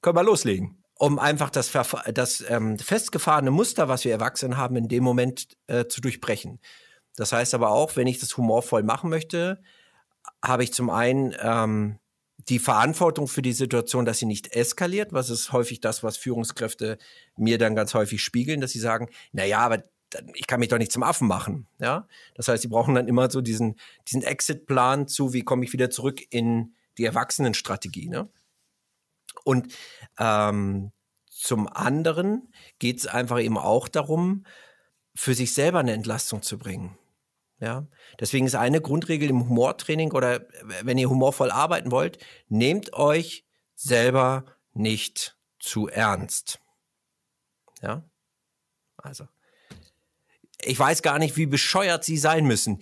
können 0.00 0.16
wir 0.16 0.24
loslegen. 0.24 0.82
Um 0.94 1.18
einfach 1.18 1.50
das, 1.50 1.72
das 2.14 2.44
ähm, 2.48 2.78
festgefahrene 2.78 3.50
Muster, 3.50 3.88
was 3.88 4.04
wir 4.04 4.12
Erwachsenen 4.12 4.56
haben, 4.56 4.76
in 4.76 4.88
dem 4.88 5.04
Moment 5.04 5.48
äh, 5.66 5.86
zu 5.86 6.00
durchbrechen. 6.00 6.60
Das 7.16 7.32
heißt 7.32 7.54
aber 7.54 7.70
auch, 7.70 7.96
wenn 7.96 8.06
ich 8.06 8.18
das 8.18 8.36
humorvoll 8.36 8.82
machen 8.82 9.10
möchte, 9.10 9.62
habe 10.42 10.64
ich 10.64 10.72
zum 10.72 10.90
einen 10.90 11.34
ähm, 11.40 11.98
die 12.48 12.58
Verantwortung 12.58 13.28
für 13.28 13.42
die 13.42 13.52
Situation, 13.52 14.04
dass 14.04 14.18
sie 14.18 14.26
nicht 14.26 14.54
eskaliert, 14.54 15.12
was 15.12 15.30
ist 15.30 15.52
häufig 15.52 15.80
das, 15.80 16.02
was 16.02 16.16
Führungskräfte 16.16 16.98
mir 17.36 17.58
dann 17.58 17.74
ganz 17.74 17.94
häufig 17.94 18.22
spiegeln, 18.22 18.60
dass 18.60 18.72
sie 18.72 18.80
sagen, 18.80 19.08
na 19.32 19.44
ja, 19.44 19.58
aber 19.58 19.84
ich 20.34 20.46
kann 20.46 20.60
mich 20.60 20.68
doch 20.68 20.78
nicht 20.78 20.92
zum 20.92 21.02
Affen 21.02 21.28
machen. 21.28 21.66
Ja? 21.78 22.06
Das 22.34 22.48
heißt, 22.48 22.62
sie 22.62 22.68
brauchen 22.68 22.94
dann 22.94 23.08
immer 23.08 23.30
so 23.30 23.40
diesen, 23.40 23.76
diesen 24.08 24.22
Exit-Plan 24.22 25.08
zu, 25.08 25.32
wie 25.32 25.42
komme 25.42 25.64
ich 25.64 25.72
wieder 25.72 25.90
zurück 25.90 26.20
in 26.30 26.74
die 26.98 27.04
Erwachsenenstrategie. 27.04 28.08
Ne? 28.08 28.28
Und 29.44 29.74
ähm, 30.18 30.92
zum 31.26 31.68
anderen 31.68 32.52
geht 32.78 32.98
es 32.98 33.06
einfach 33.06 33.40
eben 33.40 33.58
auch 33.58 33.88
darum, 33.88 34.44
für 35.14 35.34
sich 35.34 35.52
selber 35.54 35.80
eine 35.80 35.92
Entlastung 35.92 36.42
zu 36.42 36.58
bringen. 36.58 36.96
Ja, 37.60 37.86
deswegen 38.18 38.46
ist 38.46 38.56
eine 38.56 38.80
Grundregel 38.80 39.30
im 39.30 39.48
Humortraining 39.48 40.10
oder 40.12 40.48
wenn 40.82 40.98
ihr 40.98 41.08
humorvoll 41.08 41.52
arbeiten 41.52 41.92
wollt, 41.92 42.18
nehmt 42.48 42.92
euch 42.92 43.46
selber 43.76 44.44
nicht 44.72 45.36
zu 45.60 45.86
ernst. 45.86 46.60
Ja, 47.80 48.02
also 48.96 49.28
ich 50.64 50.78
weiß 50.78 51.02
gar 51.02 51.18
nicht, 51.18 51.36
wie 51.36 51.46
bescheuert 51.46 52.04
sie 52.04 52.16
sein 52.16 52.44
müssen. 52.44 52.80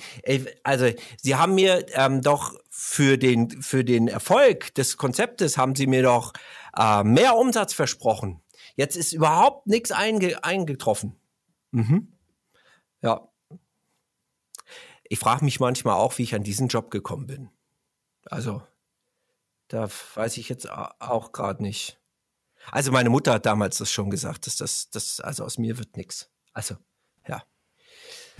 Also, 0.63 0.91
sie 1.21 1.37
haben 1.37 1.55
mir 1.55 1.87
ähm, 1.95 2.21
doch 2.23 2.55
für 2.69 3.19
den, 3.19 3.63
für 3.63 3.85
den 3.85 4.09
Erfolg 4.09 4.75
des 4.75 4.97
Konzeptes 4.97 5.59
haben 5.59 5.75
sie 5.75 5.87
mir 5.87 6.03
doch 6.03 6.33
äh, 6.77 7.03
mehr 7.05 7.37
Umsatz 7.37 7.73
versprochen. 7.73 8.43
Jetzt 8.77 8.97
ist 8.97 9.13
überhaupt 9.13 9.67
nichts 9.67 9.93
einge 9.93 10.43
eingetroffen. 10.45 11.17
Mhm. 11.73 12.17
Ja. 13.03 13.29
Ich 15.05 15.19
frage 15.19 15.45
mich 15.45 15.61
manchmal 15.61 15.95
auch, 15.95 16.19
wie 16.19 16.23
ich 16.23 16.35
an 16.35 16.45
diesen 16.45 16.69
Job 16.69 16.91
gekommen 16.91 17.27
bin. 17.27 17.51
Also, 18.27 18.63
da 19.69 19.89
weiß 20.15 20.37
ich 20.37 20.49
jetzt 20.49 20.71
auch 20.71 21.33
gerade 21.33 21.63
nicht. 21.63 22.01
Also 22.71 22.93
meine 22.93 23.11
Mutter 23.11 23.35
hat 23.35 23.47
damals 23.47 23.79
das 23.79 23.91
schon 23.91 24.11
gesagt, 24.11 24.47
dass 24.47 24.57
das, 24.57 24.91
das 24.91 25.21
also 25.21 25.45
aus 25.45 25.59
mir 25.59 25.79
wird 25.79 25.97
nichts. 25.97 26.31
Also, 26.53 26.77
ja. 27.27 27.43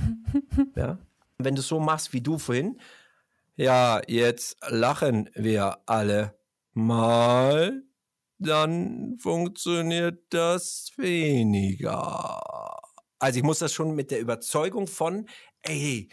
ja. 0.77 0.99
Wenn 1.39 1.55
du 1.55 1.63
so 1.63 1.81
machst 1.81 2.13
wie 2.13 2.21
du 2.21 2.39
vorhin, 2.39 2.79
ja, 3.57 4.01
jetzt 4.07 4.57
lachen 4.69 5.31
wir 5.35 5.79
alle 5.87 6.35
mal, 6.73 7.83
dann 8.39 9.19
funktioniert 9.19 10.23
das 10.31 10.93
weniger. 10.97 12.41
Also 13.19 13.39
ich 13.39 13.45
muss 13.45 13.59
das 13.59 13.73
schon 13.73 13.95
mit 13.95 14.11
der 14.11 14.21
Überzeugung 14.21 14.87
von, 14.87 15.27
ey, 15.63 16.09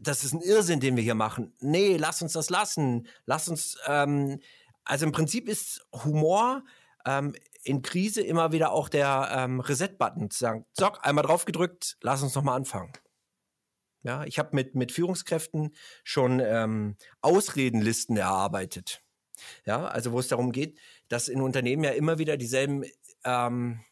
das 0.00 0.24
ist 0.24 0.32
ein 0.32 0.42
Irrsinn, 0.42 0.80
den 0.80 0.96
wir 0.96 1.02
hier 1.02 1.14
machen. 1.14 1.54
Nee, 1.60 1.96
lass 1.96 2.20
uns 2.20 2.32
das 2.32 2.50
lassen. 2.50 3.06
Lass 3.26 3.48
uns, 3.48 3.78
ähm, 3.86 4.40
also 4.84 5.06
im 5.06 5.12
Prinzip 5.12 5.48
ist 5.48 5.86
Humor 6.04 6.64
ähm, 7.06 7.34
in 7.62 7.82
Krise 7.82 8.22
immer 8.22 8.52
wieder 8.52 8.72
auch 8.72 8.88
der 8.88 9.28
ähm, 9.32 9.60
Reset-Button 9.60 10.30
zu 10.30 10.38
sagen, 10.38 10.66
so, 10.72 10.90
einmal 11.00 11.24
drauf 11.24 11.44
gedrückt, 11.44 11.96
lass 12.02 12.22
uns 12.22 12.34
nochmal 12.34 12.56
anfangen. 12.56 12.92
Ja, 14.08 14.24
ich 14.24 14.38
habe 14.38 14.56
mit, 14.56 14.74
mit 14.74 14.90
Führungskräften 14.90 15.74
schon 16.02 16.40
ähm, 16.40 16.96
Ausredenlisten 17.20 18.16
erarbeitet. 18.16 19.02
Ja, 19.66 19.84
also 19.84 20.12
wo 20.12 20.18
es 20.18 20.28
darum 20.28 20.50
geht, 20.50 20.80
dass 21.08 21.28
in 21.28 21.42
Unternehmen 21.42 21.84
ja 21.84 21.90
immer 21.90 22.16
wieder 22.16 22.38
dieselben 22.38 22.84
ähm, 23.24 23.84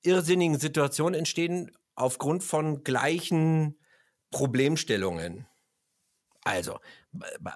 irrsinnigen 0.00 0.58
Situationen 0.58 1.18
entstehen 1.18 1.70
aufgrund 1.96 2.42
von 2.42 2.82
gleichen 2.82 3.78
Problemstellungen. 4.30 5.46
Also 6.42 6.78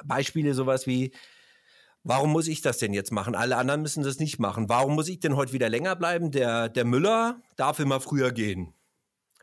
Beispiele 0.04 0.52
sowas 0.52 0.86
wie, 0.86 1.14
warum 2.02 2.30
muss 2.30 2.46
ich 2.46 2.60
das 2.60 2.76
denn 2.76 2.92
jetzt 2.92 3.10
machen? 3.10 3.34
Alle 3.34 3.56
anderen 3.56 3.80
müssen 3.80 4.04
das 4.04 4.18
nicht 4.18 4.38
machen. 4.38 4.68
Warum 4.68 4.96
muss 4.96 5.08
ich 5.08 5.20
denn 5.20 5.34
heute 5.34 5.54
wieder 5.54 5.70
länger 5.70 5.96
bleiben? 5.96 6.30
Der, 6.30 6.68
der 6.68 6.84
Müller 6.84 7.40
darf 7.56 7.78
immer 7.78 8.02
früher 8.02 8.32
gehen. 8.32 8.74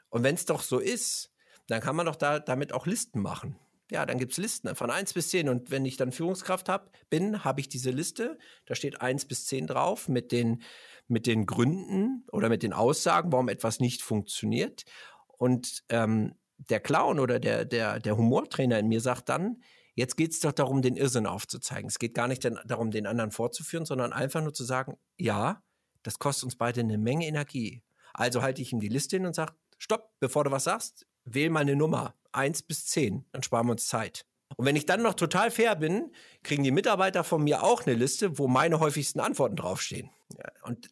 Und 0.10 0.22
wenn 0.22 0.36
es 0.36 0.46
doch 0.46 0.62
so 0.62 0.78
ist, 0.78 1.31
dann 1.72 1.82
kann 1.82 1.96
man 1.96 2.06
doch 2.06 2.16
da, 2.16 2.40
damit 2.40 2.74
auch 2.74 2.86
Listen 2.86 3.22
machen. 3.22 3.56
Ja, 3.90 4.06
dann 4.06 4.18
gibt 4.18 4.32
es 4.32 4.38
Listen 4.38 4.74
von 4.75 4.90
1 4.90 5.13
bis 5.13 5.30
10. 5.30 5.50
Und 5.50 5.72
wenn 5.72 5.86
ich 5.86 5.98
dann 5.98 6.12
Führungskraft 6.12 6.70
hab, 6.70 6.92
bin, 7.10 7.44
habe 7.44 7.60
ich 7.60 7.68
diese 7.68 7.92
Liste. 7.92 8.38
Da 8.66 8.75
steht 8.75 9.01
1 9.01 9.25
bis 9.25 9.46
10 9.48 9.68
drauf 9.68 10.08
mit 10.08 10.32
den, 10.32 10.62
mit 11.08 11.28
den 11.28 11.46
Gründen 11.46 12.25
oder 12.32 12.48
mit 12.48 12.63
den 12.63 12.74
Aussagen, 12.74 13.32
warum 13.32 13.50
etwas 13.50 13.80
nicht 13.80 14.01
funktioniert. 14.01 14.86
Und 15.28 15.84
ähm, 15.90 16.36
der 16.58 16.80
Clown 16.80 17.20
oder 17.20 17.40
der, 17.40 17.66
der, 17.66 18.00
der 18.00 18.18
Humortrainer 18.18 18.80
in 18.80 18.88
mir 18.88 19.01
sagt 19.01 19.30
dann, 19.30 19.62
jetzt 19.96 20.16
geht 20.16 20.32
es 20.32 20.40
doch 20.40 20.51
darum, 20.51 20.82
den 20.82 20.96
Irrsinn 20.96 21.25
aufzuzeigen. 21.25 21.90
Es 21.90 22.00
geht 22.00 22.13
gar 22.13 22.28
nicht 22.28 22.50
darum, 22.66 22.92
den 22.92 23.08
anderen 23.08 23.32
vorzuführen, 23.32 23.86
sondern 23.86 24.13
einfach 24.13 24.42
nur 24.42 24.54
zu 24.54 24.63
sagen, 24.63 24.98
ja, 25.18 25.63
das 26.04 26.20
kostet 26.20 26.46
uns 26.46 26.56
beide 26.56 26.82
eine 26.82 26.98
Menge 26.98 27.28
Energie. 27.28 27.84
Also 28.13 28.42
halte 28.42 28.62
ich 28.62 28.72
ihm 28.72 28.80
die 28.80 28.90
Liste 28.90 29.18
hin 29.18 29.25
und 29.25 29.36
sage, 29.36 29.54
stopp, 29.78 30.12
bevor 30.20 30.44
du 30.44 30.51
was 30.51 30.66
sagst, 30.66 31.08
wähl 31.25 31.50
mal 31.50 31.62
eine 31.62 31.75
Nummer, 31.75 32.16
1 32.32 32.63
bis 32.63 32.86
10, 32.88 33.25
dann 33.32 33.44
sparen 33.44 33.68
wir 33.68 33.74
uns 33.74 33.88
Zeit. 33.88 34.25
Und 34.58 34.66
wenn 34.66 34.75
ich 34.75 34.86
dann 34.86 35.01
noch 35.01 35.13
total 35.13 35.51
fair 35.51 35.75
bin, 35.75 36.12
kriegen 36.44 36.63
die 36.63 36.72
Mitarbeiter 36.72 37.24
von 37.24 37.44
mir 37.44 37.63
auch 37.63 37.86
eine 37.86 37.96
Liste, 37.96 38.38
wo 38.38 38.48
meine 38.48 38.80
häufigsten 38.80 39.20
Antworten 39.20 39.56
draufstehen. 39.56 40.10
Und 40.63 40.90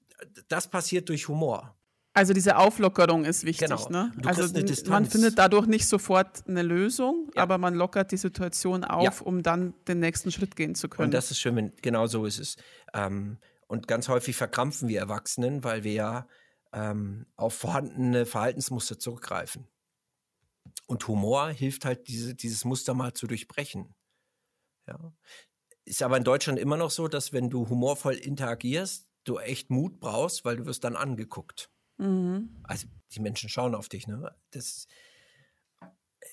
das 0.48 0.69
passiert 0.69 1.09
durch 1.09 1.27
Humor. 1.27 1.75
Also 2.13 2.33
diese 2.33 2.57
Auflockerung 2.57 3.24
ist 3.24 3.45
wichtig, 3.45 3.69
genau. 3.69 3.88
ne? 3.89 4.12
also 4.25 4.43
man 4.89 5.05
findet 5.05 5.38
dadurch 5.38 5.67
nicht 5.67 5.88
sofort 5.88 6.43
eine 6.48 6.63
Lösung, 6.63 7.29
ja. 7.36 7.43
aber 7.43 7.57
man 7.57 7.75
lockert 7.75 8.12
die 8.12 8.17
Situation 8.17 8.83
auf, 8.83 9.03
ja. 9.03 9.25
um 9.25 9.43
dann 9.43 9.74
den 9.88 10.00
nächsten 10.00 10.31
Schritt 10.31 10.55
gehen 10.55 10.75
zu 10.75 10.89
können. 10.89 11.05
Und 11.05 11.13
das 11.13 11.31
ist 11.31 11.39
schön, 11.39 11.55
wenn 11.55 11.71
genau 11.81 12.07
so 12.07 12.25
ist 12.25 12.39
es. 12.39 12.57
Ähm, 12.93 13.38
und 13.67 13.88
ganz 13.88 14.09
häufig 14.09 14.36
verkrampfen 14.36 14.89
wir 14.89 15.00
Erwachsenen, 15.00 15.63
weil 15.63 15.83
wir 15.83 15.93
ja 15.93 16.27
ähm, 16.74 17.27
auf 17.36 17.53
vorhandene 17.53 18.25
Verhaltensmuster 18.25 18.98
zurückgreifen. 18.98 19.67
Und 20.88 21.07
Humor 21.07 21.50
hilft 21.50 21.86
halt, 21.86 22.07
diese, 22.07 22.36
dieses 22.36 22.65
Muster 22.65 22.93
mal 22.93 23.13
zu 23.13 23.27
durchbrechen. 23.27 23.95
Ja. 24.88 25.13
Ist 25.86 26.03
aber 26.03 26.17
in 26.17 26.24
Deutschland 26.24 26.59
immer 26.59 26.77
noch 26.77 26.91
so, 26.91 27.07
dass 27.07 27.33
wenn 27.33 27.50
du 27.50 27.69
humorvoll 27.69 28.15
interagierst, 28.15 29.07
du 29.24 29.38
echt 29.38 29.69
Mut 29.69 30.00
brauchst, 30.00 30.45
weil 30.45 30.57
du 30.57 30.65
wirst 30.65 30.83
dann 30.83 30.95
angeguckt. 30.95 31.69
Mhm. 31.98 32.62
Also 32.63 32.88
die 33.12 33.19
Menschen 33.19 33.50
schauen 33.50 33.75
auf 33.75 33.89
dich, 33.89 34.07
ne? 34.07 34.36
Das, 34.51 34.88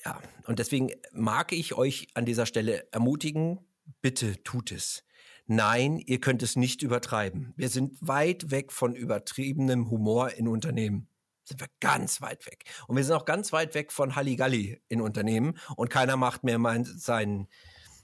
ja, 0.05 0.21
und 0.45 0.59
deswegen 0.59 0.93
mag 1.12 1.53
ich 1.53 1.75
euch 1.75 2.09
an 2.15 2.25
dieser 2.25 2.47
Stelle 2.47 2.91
ermutigen, 2.93 3.59
bitte 4.00 4.43
tut 4.43 4.73
es. 4.73 5.05
Nein, 5.47 5.99
ihr 5.99 6.21
könnt 6.21 6.43
es 6.43 6.57
nicht 6.57 6.83
übertreiben. 6.83 7.53
Wir 7.57 7.69
sind 7.69 7.97
weit 8.00 8.50
weg 8.50 8.73
von 8.73 8.95
übertriebenem 8.95 9.91
Humor 9.91 10.31
in 10.33 10.49
Unternehmen 10.49 11.09
sind 11.47 11.61
wir 11.61 11.69
ganz 11.81 12.21
weit 12.21 12.47
weg. 12.47 12.65
Und 12.87 12.97
wir 12.97 13.05
sind 13.05 13.15
auch 13.15 13.25
ganz 13.25 13.53
weit 13.53 13.75
weg 13.75 13.93
von 13.93 14.17
Halligalli 14.17 14.83
in 14.88 15.00
Unternehmen 15.00 15.59
und 15.76 15.91
keiner 15.91 16.17
macht 16.17 16.45
mehr 16.45 16.59
mein, 16.59 16.85
seinen, 16.85 17.49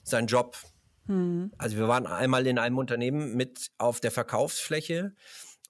seinen 0.04 0.26
Job. 0.26 0.56
Mhm. 1.06 1.52
Also 1.58 1.76
wir 1.76 1.88
waren 1.88 2.06
einmal 2.06 2.46
in 2.46 2.58
einem 2.58 2.78
Unternehmen 2.78 3.34
mit 3.34 3.70
auf 3.78 4.00
der 4.00 4.10
Verkaufsfläche 4.10 5.14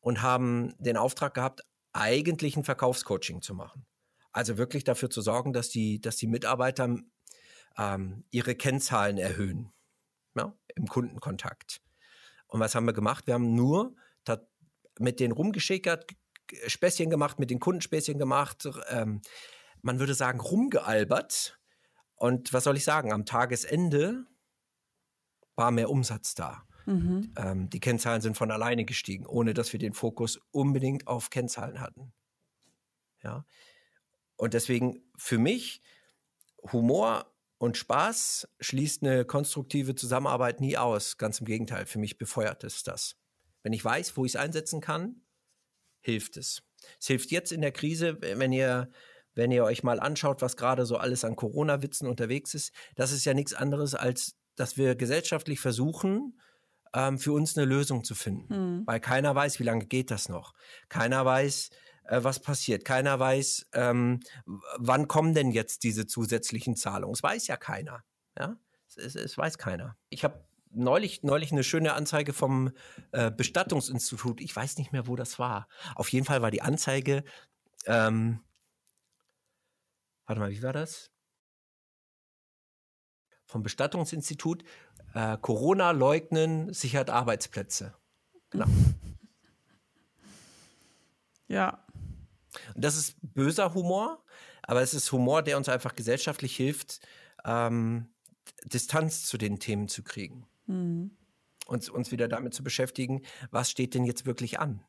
und 0.00 0.22
haben 0.22 0.74
den 0.78 0.96
Auftrag 0.96 1.34
gehabt, 1.34 1.62
eigentlich 1.92 2.56
ein 2.56 2.64
Verkaufscoaching 2.64 3.42
zu 3.42 3.54
machen. 3.54 3.86
Also 4.32 4.56
wirklich 4.56 4.84
dafür 4.84 5.10
zu 5.10 5.20
sorgen, 5.20 5.52
dass 5.52 5.68
die, 5.68 6.00
dass 6.00 6.16
die 6.16 6.26
Mitarbeiter 6.26 6.96
ähm, 7.76 8.24
ihre 8.30 8.54
Kennzahlen 8.54 9.18
erhöhen 9.18 9.72
ja, 10.34 10.56
im 10.74 10.86
Kundenkontakt. 10.86 11.82
Und 12.46 12.60
was 12.60 12.74
haben 12.74 12.86
wir 12.86 12.92
gemacht? 12.92 13.26
Wir 13.26 13.34
haben 13.34 13.54
nur 13.54 13.94
mit 14.98 15.20
denen 15.20 15.32
rumgeschickert, 15.32 16.06
Späßchen 16.66 17.10
gemacht, 17.10 17.38
mit 17.38 17.50
den 17.50 17.60
Kunden 17.60 17.80
Späßchen 17.80 18.18
gemacht. 18.18 18.68
Ähm, 18.88 19.20
man 19.82 19.98
würde 19.98 20.14
sagen, 20.14 20.40
rumgealbert. 20.40 21.58
Und 22.16 22.52
was 22.52 22.64
soll 22.64 22.76
ich 22.76 22.84
sagen? 22.84 23.12
Am 23.12 23.24
Tagesende 23.24 24.26
war 25.56 25.70
mehr 25.70 25.90
Umsatz 25.90 26.34
da. 26.34 26.66
Mhm. 26.86 27.32
Ähm, 27.36 27.70
die 27.70 27.80
Kennzahlen 27.80 28.22
sind 28.22 28.36
von 28.36 28.50
alleine 28.50 28.84
gestiegen, 28.84 29.26
ohne 29.26 29.54
dass 29.54 29.72
wir 29.72 29.80
den 29.80 29.92
Fokus 29.92 30.40
unbedingt 30.50 31.06
auf 31.06 31.30
Kennzahlen 31.30 31.80
hatten. 31.80 32.12
Ja. 33.22 33.44
Und 34.36 34.54
deswegen 34.54 35.02
für 35.16 35.38
mich 35.38 35.80
Humor 36.72 37.26
und 37.58 37.76
Spaß 37.76 38.48
schließt 38.60 39.02
eine 39.02 39.24
konstruktive 39.24 39.94
Zusammenarbeit 39.94 40.60
nie 40.60 40.76
aus. 40.76 41.16
Ganz 41.16 41.40
im 41.40 41.46
Gegenteil, 41.46 41.86
für 41.86 41.98
mich 41.98 42.18
befeuert 42.18 42.64
es 42.64 42.82
das. 42.82 43.16
Wenn 43.62 43.72
ich 43.72 43.84
weiß, 43.84 44.16
wo 44.16 44.24
ich 44.24 44.32
es 44.32 44.36
einsetzen 44.36 44.80
kann, 44.80 45.22
hilft 46.02 46.36
es. 46.36 46.62
Es 47.00 47.06
hilft 47.06 47.30
jetzt 47.30 47.52
in 47.52 47.60
der 47.60 47.72
Krise, 47.72 48.18
wenn 48.20 48.52
ihr, 48.52 48.90
wenn 49.34 49.50
ihr 49.50 49.64
euch 49.64 49.82
mal 49.82 50.00
anschaut, 50.00 50.42
was 50.42 50.56
gerade 50.56 50.84
so 50.84 50.96
alles 50.96 51.24
an 51.24 51.36
Corona-Witzen 51.36 52.06
unterwegs 52.06 52.54
ist. 52.54 52.72
Das 52.96 53.12
ist 53.12 53.24
ja 53.24 53.34
nichts 53.34 53.54
anderes, 53.54 53.94
als 53.94 54.36
dass 54.56 54.76
wir 54.76 54.94
gesellschaftlich 54.94 55.60
versuchen, 55.60 56.38
ähm, 56.94 57.18
für 57.18 57.32
uns 57.32 57.56
eine 57.56 57.66
Lösung 57.66 58.04
zu 58.04 58.14
finden. 58.14 58.54
Hm. 58.54 58.82
Weil 58.86 59.00
keiner 59.00 59.34
weiß, 59.34 59.58
wie 59.60 59.64
lange 59.64 59.86
geht 59.86 60.10
das 60.10 60.28
noch. 60.28 60.52
Keiner 60.88 61.24
weiß, 61.24 61.70
äh, 62.04 62.22
was 62.22 62.40
passiert. 62.40 62.84
Keiner 62.84 63.18
weiß, 63.18 63.68
ähm, 63.72 64.20
wann 64.76 65.08
kommen 65.08 65.34
denn 65.34 65.50
jetzt 65.50 65.84
diese 65.84 66.06
zusätzlichen 66.06 66.76
Zahlungen. 66.76 67.14
Es 67.14 67.22
weiß 67.22 67.46
ja 67.46 67.56
keiner. 67.56 68.04
Ja, 68.38 68.56
es, 68.88 68.96
es, 68.96 69.14
es 69.14 69.38
weiß 69.38 69.58
keiner. 69.58 69.96
Ich 70.10 70.24
habe 70.24 70.44
neulich, 70.74 71.22
neulich 71.22 71.52
eine 71.52 71.64
schöne 71.64 71.94
Anzeige 71.94 72.32
vom 72.32 72.72
äh, 73.12 73.30
Bestattungsinstitut. 73.30 74.40
Ich 74.40 74.54
weiß 74.54 74.78
nicht 74.78 74.92
mehr, 74.92 75.06
wo 75.06 75.16
das 75.16 75.38
war. 75.38 75.68
Auf 75.94 76.08
jeden 76.10 76.26
Fall 76.26 76.42
war 76.42 76.50
die 76.50 76.62
Anzeige. 76.62 77.24
Ähm, 77.86 78.40
warte 80.26 80.40
mal, 80.40 80.50
wie 80.50 80.62
war 80.62 80.72
das? 80.72 81.10
Vom 83.44 83.62
Bestattungsinstitut. 83.62 84.64
Äh, 85.14 85.36
Corona 85.38 85.90
leugnen 85.90 86.72
sichert 86.72 87.10
Arbeitsplätze. 87.10 87.94
Genau. 88.50 88.66
Ja. 91.48 91.84
Und 92.74 92.82
das 92.82 92.96
ist 92.96 93.16
böser 93.20 93.74
Humor, 93.74 94.24
aber 94.62 94.80
es 94.80 94.94
ist 94.94 95.12
Humor, 95.12 95.42
der 95.42 95.58
uns 95.58 95.68
einfach 95.68 95.94
gesellschaftlich 95.94 96.56
hilft, 96.56 97.06
ähm, 97.44 98.08
Distanz 98.64 99.26
zu 99.26 99.36
den 99.36 99.58
Themen 99.58 99.86
zu 99.86 100.02
kriegen. 100.02 100.46
Mhm. 100.72 101.16
Uns, 101.66 101.88
uns 101.88 102.10
wieder 102.10 102.28
damit 102.28 102.54
zu 102.54 102.64
beschäftigen, 102.64 103.22
was 103.50 103.70
steht 103.70 103.94
denn 103.94 104.04
jetzt 104.04 104.26
wirklich 104.26 104.58
an? 104.58 104.84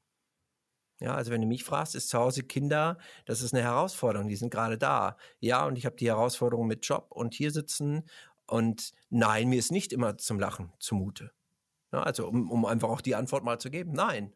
Ja, 0.99 1.15
also 1.15 1.31
wenn 1.31 1.41
du 1.41 1.47
mich 1.47 1.63
fragst, 1.63 1.95
ist 1.95 2.09
zu 2.09 2.17
Hause 2.17 2.43
Kinder, 2.43 2.97
das 3.25 3.41
ist 3.41 3.53
eine 3.53 3.63
Herausforderung, 3.63 4.27
die 4.27 4.35
sind 4.35 4.51
gerade 4.51 4.77
da. 4.77 5.17
Ja, 5.39 5.65
und 5.65 5.77
ich 5.77 5.85
habe 5.85 5.95
die 5.95 6.07
Herausforderung 6.07 6.65
mit 6.65 6.85
Job 6.85 7.07
und 7.09 7.33
hier 7.33 7.51
sitzen 7.51 8.03
und 8.45 8.93
nein, 9.09 9.49
mir 9.49 9.59
ist 9.59 9.71
nicht 9.71 9.93
immer 9.93 10.17
zum 10.17 10.39
Lachen 10.39 10.71
zumute. 10.79 11.31
Ja, 11.91 12.03
also 12.03 12.27
um, 12.27 12.49
um 12.49 12.65
einfach 12.65 12.89
auch 12.89 13.01
die 13.01 13.15
Antwort 13.15 13.43
mal 13.43 13.59
zu 13.59 13.69
geben, 13.69 13.91
nein. 13.91 14.33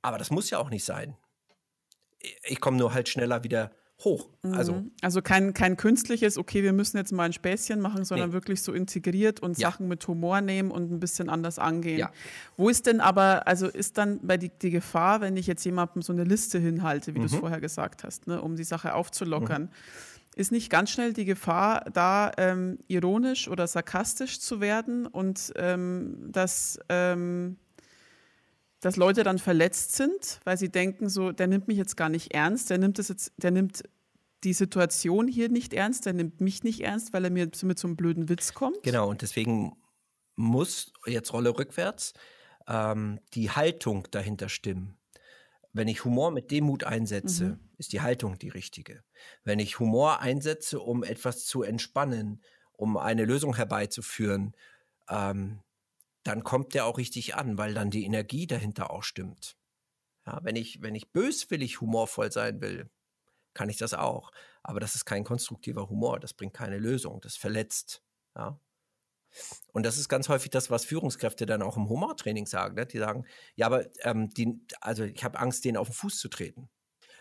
Aber 0.00 0.18
das 0.18 0.30
muss 0.30 0.50
ja 0.50 0.58
auch 0.58 0.70
nicht 0.70 0.84
sein. 0.84 1.16
Ich 2.42 2.60
komme 2.60 2.76
nur 2.76 2.94
halt 2.94 3.08
schneller 3.08 3.44
wieder 3.44 3.70
hoch. 4.02 4.28
Also, 4.42 4.74
mhm. 4.74 4.90
also 5.00 5.22
kein, 5.22 5.54
kein 5.54 5.76
künstliches, 5.76 6.36
okay, 6.36 6.62
wir 6.62 6.72
müssen 6.72 6.96
jetzt 6.96 7.12
mal 7.12 7.24
ein 7.24 7.32
Späßchen 7.32 7.80
machen, 7.80 8.04
sondern 8.04 8.30
nee. 8.30 8.34
wirklich 8.34 8.62
so 8.62 8.72
integriert 8.72 9.40
und 9.40 9.58
ja. 9.58 9.70
Sachen 9.70 9.88
mit 9.88 10.06
Humor 10.08 10.40
nehmen 10.40 10.70
und 10.70 10.90
ein 10.90 11.00
bisschen 11.00 11.28
anders 11.28 11.58
angehen. 11.58 11.98
Ja. 11.98 12.10
Wo 12.56 12.68
ist 12.68 12.86
denn 12.86 13.00
aber, 13.00 13.46
also 13.46 13.68
ist 13.68 13.96
dann 13.96 14.20
bei 14.22 14.36
die, 14.36 14.50
die 14.50 14.70
Gefahr, 14.70 15.20
wenn 15.20 15.36
ich 15.36 15.46
jetzt 15.46 15.64
jemandem 15.64 16.02
so 16.02 16.12
eine 16.12 16.24
Liste 16.24 16.58
hinhalte, 16.58 17.14
wie 17.14 17.18
mhm. 17.18 17.28
du 17.28 17.34
es 17.34 17.36
vorher 17.36 17.60
gesagt 17.60 18.04
hast, 18.04 18.26
ne, 18.26 18.42
um 18.42 18.56
die 18.56 18.64
Sache 18.64 18.94
aufzulockern, 18.94 19.62
mhm. 19.62 19.68
ist 20.36 20.52
nicht 20.52 20.70
ganz 20.70 20.90
schnell 20.90 21.12
die 21.12 21.24
Gefahr 21.24 21.84
da, 21.92 22.32
ähm, 22.36 22.78
ironisch 22.88 23.48
oder 23.48 23.66
sarkastisch 23.66 24.40
zu 24.40 24.60
werden 24.60 25.06
und 25.06 25.52
ähm, 25.56 26.16
dass 26.30 26.78
ähm, 26.88 27.56
dass 28.84 28.96
Leute 28.96 29.22
dann 29.22 29.38
verletzt 29.38 29.92
sind, 29.92 30.40
weil 30.44 30.58
sie 30.58 30.68
denken, 30.68 31.08
so, 31.08 31.32
der 31.32 31.46
nimmt 31.46 31.68
mich 31.68 31.78
jetzt 31.78 31.96
gar 31.96 32.10
nicht 32.10 32.34
ernst, 32.34 32.68
der 32.68 32.76
nimmt 32.76 32.98
das 32.98 33.08
jetzt, 33.08 33.32
der 33.38 33.50
nimmt 33.50 33.82
die 34.44 34.52
Situation 34.52 35.26
hier 35.26 35.48
nicht 35.48 35.72
ernst, 35.72 36.04
der 36.04 36.12
nimmt 36.12 36.42
mich 36.42 36.64
nicht 36.64 36.80
ernst, 36.80 37.14
weil 37.14 37.24
er 37.24 37.30
mir 37.30 37.48
mit 37.62 37.78
so 37.78 37.88
einem 37.88 37.96
blöden 37.96 38.28
Witz 38.28 38.52
kommt. 38.52 38.82
Genau, 38.82 39.08
und 39.08 39.22
deswegen 39.22 39.74
muss, 40.36 40.92
jetzt 41.06 41.32
Rolle 41.32 41.56
rückwärts, 41.56 42.12
ähm, 42.68 43.20
die 43.32 43.50
Haltung 43.50 44.06
dahinter 44.10 44.50
stimmen. 44.50 44.98
Wenn 45.72 45.88
ich 45.88 46.04
Humor 46.04 46.30
mit 46.30 46.50
Demut 46.50 46.84
einsetze, 46.84 47.44
mhm. 47.44 47.60
ist 47.78 47.94
die 47.94 48.02
Haltung 48.02 48.38
die 48.38 48.50
richtige. 48.50 49.02
Wenn 49.44 49.60
ich 49.60 49.78
Humor 49.78 50.20
einsetze, 50.20 50.78
um 50.78 51.04
etwas 51.04 51.46
zu 51.46 51.62
entspannen, 51.62 52.42
um 52.74 52.98
eine 52.98 53.24
Lösung 53.24 53.56
herbeizuführen, 53.56 54.54
ähm, 55.08 55.62
dann 56.24 56.42
kommt 56.42 56.74
der 56.74 56.86
auch 56.86 56.98
richtig 56.98 57.36
an, 57.36 57.58
weil 57.58 57.74
dann 57.74 57.90
die 57.90 58.04
Energie 58.04 58.46
dahinter 58.46 58.90
auch 58.90 59.02
stimmt. 59.02 59.56
Ja, 60.26 60.40
wenn 60.42 60.56
ich, 60.56 60.82
wenn 60.82 60.94
ich 60.94 61.12
böswillig 61.12 61.80
humorvoll 61.80 62.32
sein 62.32 62.60
will, 62.60 62.90
kann 63.52 63.68
ich 63.68 63.76
das 63.76 63.94
auch. 63.94 64.32
Aber 64.62 64.80
das 64.80 64.94
ist 64.94 65.04
kein 65.04 65.24
konstruktiver 65.24 65.88
Humor, 65.88 66.18
das 66.18 66.32
bringt 66.32 66.54
keine 66.54 66.78
Lösung, 66.78 67.20
das 67.20 67.36
verletzt. 67.36 68.02
Ja. 68.34 68.58
Und 69.72 69.84
das 69.84 69.98
ist 69.98 70.08
ganz 70.08 70.28
häufig 70.28 70.50
das, 70.50 70.70
was 70.70 70.84
Führungskräfte 70.84 71.44
dann 71.44 71.62
auch 71.62 71.76
im 71.76 71.88
Humortraining 71.88 72.46
sagen. 72.46 72.76
Ne? 72.76 72.86
Die 72.86 72.98
sagen, 72.98 73.26
ja, 73.56 73.66
aber 73.66 73.86
ähm, 74.04 74.30
die, 74.30 74.60
also 74.80 75.04
ich 75.04 75.22
habe 75.24 75.38
Angst, 75.38 75.64
denen 75.64 75.76
auf 75.76 75.88
den 75.88 75.94
Fuß 75.94 76.18
zu 76.18 76.28
treten. 76.28 76.70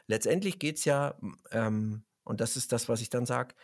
Letztendlich 0.07 0.59
geht 0.59 0.77
es 0.77 0.85
ja, 0.85 1.17
ähm, 1.51 2.05
und 2.23 2.39
das 2.39 2.55
ist 2.55 2.71
das, 2.71 2.87
was 2.87 3.01
ich 3.01 3.09
dann 3.09 3.25
sage, 3.25 3.55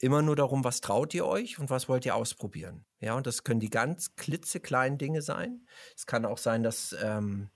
immer 0.00 0.22
nur 0.22 0.36
darum, 0.36 0.64
was 0.64 0.80
traut 0.80 1.14
ihr 1.14 1.26
euch 1.26 1.58
und 1.58 1.70
was 1.70 1.88
wollt 1.88 2.04
ihr 2.04 2.14
ausprobieren. 2.14 2.84
Ja, 3.00 3.14
und 3.14 3.26
das 3.26 3.44
können 3.44 3.60
die 3.60 3.70
ganz 3.70 4.14
klitzekleinen 4.16 4.98
Dinge 4.98 5.22
sein. 5.22 5.66
Es 5.96 6.06
kann 6.06 6.24
auch 6.24 6.38
sein, 6.38 6.62
dass, 6.62 6.94
ähm, 7.02 7.50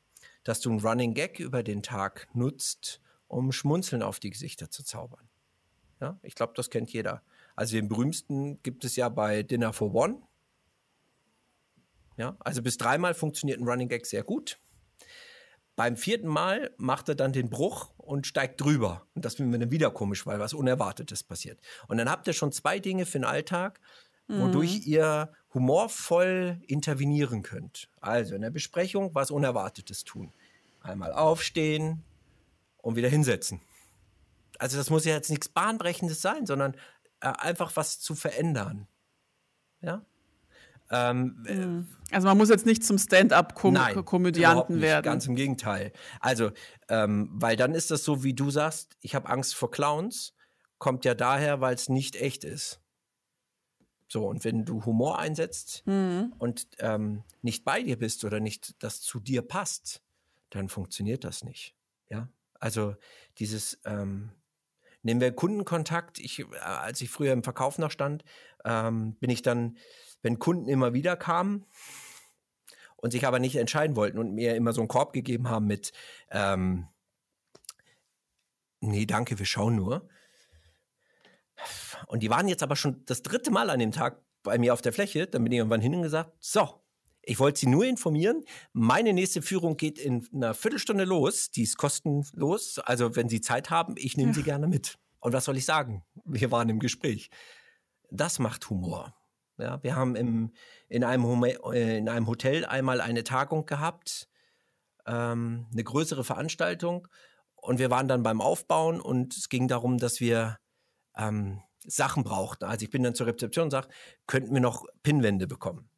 dass 0.45 0.61
du 0.61 0.71
einen 0.71 0.81
Running 0.81 1.15
Gag 1.15 1.39
über 1.39 1.63
den 1.63 1.83
Tag 1.83 2.29
nutzt, 2.35 3.01
um 3.29 3.53
Schmunzeln 3.53 4.03
auf 4.03 4.21
die 4.21 4.31
Gesichter 4.31 4.71
zu 4.71 4.85
zaubern. 4.85 5.29
Ja, 6.01 6.19
ich 6.23 6.35
glaube, 6.35 6.55
das 6.57 6.71
kennt 6.71 6.93
jeder. 6.93 7.23
Also 7.57 7.77
den 7.77 7.89
berühmtesten 7.89 8.63
gibt 8.63 8.85
es 8.85 8.97
ja 8.97 9.09
bei 9.11 9.43
Dinner 9.43 9.73
for 9.73 9.95
One. 9.95 10.23
Ja, 12.17 12.37
also 12.41 12.63
bis 12.63 12.79
dreimal 12.79 13.15
funktioniert 13.15 13.61
ein 13.61 13.69
Running 13.69 13.89
Gag 13.89 14.07
sehr 14.07 14.23
gut. 14.23 14.59
Beim 15.77 15.97
vierten 15.97 16.29
Mal 16.29 16.71
macht 16.77 17.09
er 17.09 17.15
dann 17.15 17.33
den 17.33 17.49
Bruch 17.49 17.91
und 17.97 18.27
steigt 18.27 18.61
drüber. 18.61 19.07
Und 19.15 19.25
das 19.25 19.37
finden 19.37 19.53
wir 19.53 19.59
dann 19.59 19.71
wieder 19.71 19.91
komisch, 19.91 20.27
weil 20.27 20.39
was 20.39 20.53
Unerwartetes 20.53 21.23
passiert. 21.23 21.59
Und 21.89 21.97
dann 21.99 22.11
habt 22.11 22.27
ihr 22.27 22.33
schon 22.33 22.53
zwei 22.53 22.79
Dinge 22.79 23.07
für 23.07 23.19
den 23.19 23.25
Alltag, 23.25 23.81
wodurch 24.29 24.81
mhm. 24.81 24.93
ihr 24.93 25.33
humorvoll 25.55 26.61
intervenieren 26.67 27.43
könnt. 27.43 27.89
Also 28.01 28.35
in 28.35 28.43
der 28.43 28.51
Besprechung 28.51 29.15
was 29.15 29.31
Unerwartetes 29.31 30.05
tun. 30.05 30.33
Einmal 30.83 31.13
aufstehen 31.13 32.05
und 32.79 32.97
wieder 32.97 33.09
hinsetzen. 33.09 33.61
Also 34.59 34.77
das 34.77 34.91
muss 34.91 35.05
ja 35.05 35.15
jetzt 35.15 35.31
nichts 35.31 35.49
Bahnbrechendes 35.49 36.21
sein, 36.21 36.47
sondern 36.47 36.75
äh, 37.21 37.29
einfach 37.29 37.75
was 37.77 37.99
zu 37.99 38.15
verändern. 38.15 38.87
Ja? 39.81 40.05
Ähm, 40.91 41.45
mhm. 41.49 41.87
also 42.11 42.27
man 42.27 42.37
muss 42.37 42.49
jetzt 42.49 42.67
nicht 42.67 42.85
zum 42.85 42.99
Stand-up-Komödianten 42.99 44.81
werden. 44.81 45.05
Ganz 45.05 45.27
im 45.27 45.37
Gegenteil. 45.37 45.93
Also, 46.19 46.51
ähm, 46.89 47.31
weil 47.33 47.57
dann 47.57 47.75
ist 47.75 47.91
das 47.91 48.05
so, 48.05 48.25
wie 48.25 48.35
du 48.35 48.51
sagst, 48.51 48.97
ich 49.01 49.15
habe 49.15 49.29
Angst 49.29 49.55
vor 49.55 49.71
Clowns, 49.71 50.35
kommt 50.79 51.05
ja 51.05 51.15
daher, 51.15 51.61
weil 51.61 51.75
es 51.75 51.89
nicht 51.89 52.17
echt 52.17 52.43
ist. 52.43 52.81
So, 54.09 54.27
und 54.27 54.43
wenn 54.43 54.65
du 54.65 54.85
Humor 54.85 55.21
einsetzt 55.21 55.85
mhm. 55.87 56.35
und 56.39 56.67
ähm, 56.81 57.23
nicht 57.43 57.65
bei 57.65 57.83
dir 57.83 57.97
bist 57.97 58.25
oder 58.25 58.41
nicht 58.41 58.75
das 58.83 59.01
zu 59.01 59.21
dir 59.21 59.43
passt, 59.43 60.03
dann 60.51 60.69
funktioniert 60.69 61.23
das 61.23 61.45
nicht. 61.45 61.77
Ja, 62.09 62.29
also 62.59 62.97
dieses, 63.39 63.79
ähm, 63.85 64.33
nehmen 65.03 65.21
wir 65.21 65.31
Kundenkontakt. 65.33 66.19
Ich, 66.19 66.41
äh, 66.41 66.57
als 66.59 67.01
ich 67.01 67.11
früher 67.11 67.33
im 67.33 67.45
Verkauf 67.45 67.79
noch 67.79 67.93
stand, 67.93 68.25
ähm, 68.65 69.15
bin 69.15 69.31
ich 69.31 69.43
dann 69.43 69.77
wenn 70.23 70.39
Kunden 70.39 70.69
immer 70.69 70.93
wieder 70.93 71.17
kamen 71.17 71.67
und 72.97 73.13
sich 73.13 73.27
aber 73.27 73.39
nicht 73.39 73.57
entscheiden 73.57 73.97
wollten 73.97 74.19
und 74.19 74.35
mir 74.35 74.55
immer 74.55 74.73
so 74.73 74.81
einen 74.81 74.89
Korb 74.89 75.13
gegeben 75.13 75.49
haben 75.49 75.67
mit, 75.67 75.93
ähm, 76.31 76.89
nee, 78.81 79.07
danke, 79.07 79.39
wir 79.39 79.47
schauen 79.47 79.77
nur. 79.77 80.09
Und 82.07 82.23
die 82.23 82.31
waren 82.31 82.49
jetzt 82.49 82.63
aber 82.63 82.77
schon 82.77 83.05
das 83.07 83.23
dritte 83.23 83.51
Mal 83.51 83.71
an 83.71 83.79
dem 83.79 83.93
Tag 83.93 84.23
bei 84.43 84.59
mir 84.59 84.73
auf 84.73 84.83
der 84.83 84.93
Fläche. 84.93 85.27
Dann 85.27 85.45
bin 85.45 85.53
ich 85.53 85.59
irgendwann 85.59 85.81
hin 85.81 85.95
und 85.95 86.03
gesagt, 86.03 86.33
so, 86.41 86.81
ich 87.23 87.39
wollte 87.39 87.61
Sie 87.61 87.67
nur 87.67 87.85
informieren. 87.85 88.45
Meine 88.73 89.13
nächste 89.13 89.43
Führung 89.43 89.77
geht 89.77 89.99
in 89.99 90.27
einer 90.33 90.55
Viertelstunde 90.55 91.05
los. 91.05 91.51
Die 91.51 91.63
ist 91.63 91.77
kostenlos. 91.77 92.79
Also 92.79 93.15
wenn 93.17 93.29
Sie 93.29 93.41
Zeit 93.41 93.71
haben, 93.71 93.95
ich 93.97 94.17
nehme 94.17 94.31
ja. 94.31 94.35
Sie 94.35 94.43
gerne 94.43 94.67
mit. 94.67 94.99
Und 95.21 95.33
was 95.33 95.45
soll 95.45 95.57
ich 95.57 95.67
sagen? 95.67 96.03
Wir 96.25 96.51
waren 96.51 96.69
im 96.71 96.79
Gespräch. 96.79 97.31
Das 98.11 98.39
macht 98.39 98.71
Humor. 98.71 99.15
Ja, 99.61 99.83
wir 99.83 99.97
haben 99.97 100.17
im, 100.17 100.53
in, 100.89 101.05
einem 101.05 101.45
äh, 101.45 101.99
in 101.99 102.09
einem 102.09 102.27
Hotel 102.27 102.65
einmal 102.65 103.01
eine 103.01 103.25
Tagung 103.25 103.67
gehabt, 103.67 104.29
ähm, 105.07 105.67
eine 105.73 105.85
größere 105.85 106.25
Veranstaltung. 106.25 107.09
Und 107.57 107.79
wir 107.79 107.91
waren 107.91 108.09
dann 108.09 108.23
beim 108.23 108.41
Aufbauen 108.41 109.01
und 109.01 109.37
es 109.37 109.49
ging 109.49 109.69
darum, 109.69 109.99
dass 109.99 110.21
wir 110.21 110.59
ähm, 111.17 111.63
Sachen 111.85 112.25
brauchten. 112.25 112.65
Also 112.65 112.85
ich 112.85 112.91
bin 112.91 113.03
dann 113.03 113.15
zur 113.15 113.27
Rezeption 113.27 113.65
und 113.65 113.71
sage, 113.71 113.89
könnten 114.27 114.55
wir 114.55 114.61
noch 114.61 114.87
Pinnwände 115.03 115.47
bekommen? 115.47 115.91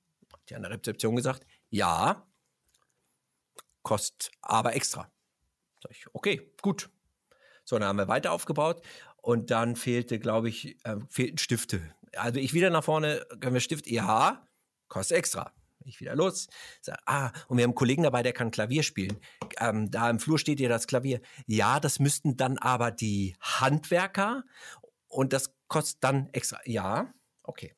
Die 0.48 0.55
an 0.55 0.62
der 0.62 0.72
Rezeption 0.72 1.14
gesagt, 1.14 1.46
ja, 1.70 2.27
kostet 3.83 4.31
aber 4.40 4.75
extra. 4.75 5.11
Sag 5.83 5.92
ich, 5.92 6.07
okay, 6.12 6.53
gut. 6.62 6.90
So, 7.64 7.79
dann 7.79 7.88
haben 7.88 7.98
wir 7.98 8.09
weiter 8.09 8.33
aufgebaut 8.33 8.83
und 9.16 9.51
dann 9.51 9.77
fehlte, 9.77 10.18
glaube 10.18 10.48
ich, 10.48 10.85
äh, 10.85 10.96
fehlten 11.09 11.38
Stifte. 11.38 11.94
Also 12.16 12.38
ich 12.40 12.53
wieder 12.53 12.70
nach 12.70 12.85
vorne, 12.85 13.27
können 13.40 13.55
wir 13.55 13.61
Stift, 13.61 13.87
ja, 13.87 14.46
kostet 14.88 15.18
extra. 15.18 15.53
Ich 15.85 16.01
wieder 16.01 16.14
los. 16.14 16.48
Sag, 16.81 16.98
ah, 17.07 17.33
und 17.48 17.57
wir 17.57 17.64
haben 17.64 17.70
einen 17.70 17.75
Kollegen 17.75 18.05
dabei, 18.05 18.22
der 18.22 18.33
kann 18.33 18.51
Klavier 18.51 18.83
spielen. 18.83 19.18
Ähm, 19.59 19.90
da 19.90 20.09
im 20.11 20.20
Flur 20.20 20.38
steht 20.38 20.61
ja 20.61 20.68
das 20.68 20.87
Klavier. 20.87 21.20
Ja, 21.46 21.81
das 21.81 21.98
müssten 21.98 22.37
dann 22.37 22.59
aber 22.59 22.90
die 22.90 23.35
Handwerker 23.40 24.44
und 25.09 25.33
das 25.33 25.55
kostet 25.68 26.05
dann 26.05 26.29
extra. 26.33 26.61
Ja, 26.64 27.12
okay. 27.42 27.75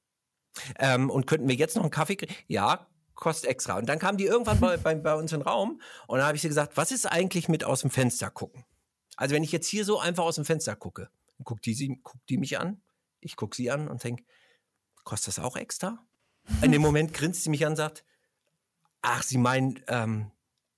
Ähm, 0.79 1.11
und 1.11 1.27
könnten 1.27 1.49
wir 1.49 1.55
jetzt 1.55 1.77
noch 1.77 1.83
einen 1.83 1.91
Kaffee 1.91 2.17
kriegen? 2.17 2.35
Ja, 2.47 2.87
kostet 3.15 3.51
extra. 3.51 3.79
Und 3.79 3.87
dann 3.89 3.99
kam 3.99 4.17
die 4.17 4.25
irgendwann 4.25 4.61
bei, 4.61 4.77
bei, 4.79 4.95
bei 4.95 5.15
uns 5.15 5.33
in 5.33 5.41
den 5.41 5.49
Raum 5.49 5.81
und 6.07 6.19
dann 6.19 6.27
habe 6.27 6.37
ich 6.37 6.43
sie 6.43 6.49
gesagt, 6.49 6.77
was 6.77 6.93
ist 6.93 7.07
eigentlich 7.07 7.49
mit 7.49 7.65
aus 7.65 7.81
dem 7.81 7.91
Fenster 7.91 8.31
gucken? 8.31 8.65
Also 9.17 9.35
wenn 9.35 9.45
ich 9.45 9.53
jetzt 9.53 9.69
hier 9.69 9.85
so 9.85 9.99
einfach 9.99 10.25
aus 10.25 10.37
dem 10.37 10.45
Fenster 10.45 10.77
gucke, 10.77 11.09
dann 11.39 11.45
guckt 11.45 11.65
die, 11.67 11.75
sie, 11.75 12.01
guckt 12.03 12.29
die 12.29 12.39
mich 12.39 12.59
an, 12.59 12.83
ich 13.25 13.37
gucke 13.37 13.57
sie 13.57 13.71
an 13.71 13.89
und 13.89 14.03
denke, 14.05 14.25
kostet 15.05 15.37
das 15.37 15.45
auch 15.45 15.57
extra? 15.57 16.05
In 16.63 16.73
dem 16.73 16.83
Moment 16.83 17.15
grinst 17.15 17.45
sie 17.45 17.51
mich 17.51 17.65
an 17.65 17.73
und 17.73 17.77
sagt, 17.77 18.05
ach, 19.03 19.23
Sie 19.23 19.39
meinen, 19.39 19.83
ähm, 19.89 20.31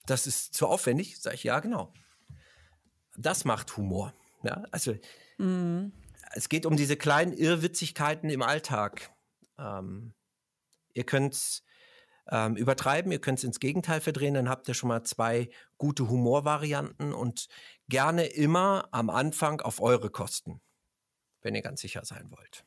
das 0.07 0.27
ist 0.27 0.55
zu 0.55 0.67
aufwendig? 0.67 1.21
Sag 1.21 1.35
ich, 1.35 1.45
ja, 1.45 1.61
genau. 1.61 1.93
Das 3.17 3.45
macht 3.45 3.77
Humor. 3.77 4.13
Ja, 4.43 4.65
also 4.71 4.95
mhm. 5.39 5.93
es 6.33 6.49
geht 6.49 6.67
um 6.67 6.77
diese 6.77 6.97
kleinen 6.97 7.33
Irrwitzigkeiten 7.33 8.31
im 8.31 8.43
Alltag. 8.43 9.11
Ähm, 9.59 10.15
ihr 10.93 11.05
könnt 11.05 11.63
ähm, 12.29 12.57
übertreiben, 12.57 13.13
ihr 13.13 13.21
könnt 13.21 13.39
es 13.39 13.45
ins 13.45 13.61
Gegenteil 13.61 14.01
verdrehen, 14.01 14.35
dann 14.35 14.49
habt 14.49 14.69
ihr 14.69 14.75
schon 14.75 14.89
mal 14.89 15.05
zwei 15.05 15.49
gute 15.79 16.09
Humorvarianten 16.09 17.13
und 17.13 17.49
gerne 17.89 18.27
immer 18.27 18.89
am 18.91 19.11
Anfang 19.11 19.61
auf 19.61 19.81
eure 19.81 20.11
Kosten, 20.11 20.61
wenn 21.47 21.55
ihr 21.55 21.63
ganz 21.63 21.81
sicher 21.81 22.05
sein 22.05 22.31
wollt. 22.31 22.65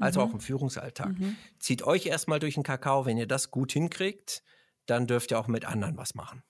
Also 0.00 0.20
mhm. 0.20 0.26
auch 0.26 0.34
im 0.34 0.40
Führungsalltag. 0.40 1.18
Mhm. 1.18 1.36
Zieht 1.60 1.84
euch 1.84 2.06
erstmal 2.06 2.40
durch 2.40 2.54
den 2.54 2.64
Kakao, 2.64 3.06
wenn 3.06 3.18
ihr 3.18 3.28
das 3.28 3.52
gut 3.52 3.72
hinkriegt, 3.72 4.42
dann 4.86 5.06
dürft 5.06 5.30
ihr 5.30 5.38
auch 5.38 5.46
mit 5.46 5.64
anderen 5.64 5.96
was 5.96 6.14
machen. 6.14 6.42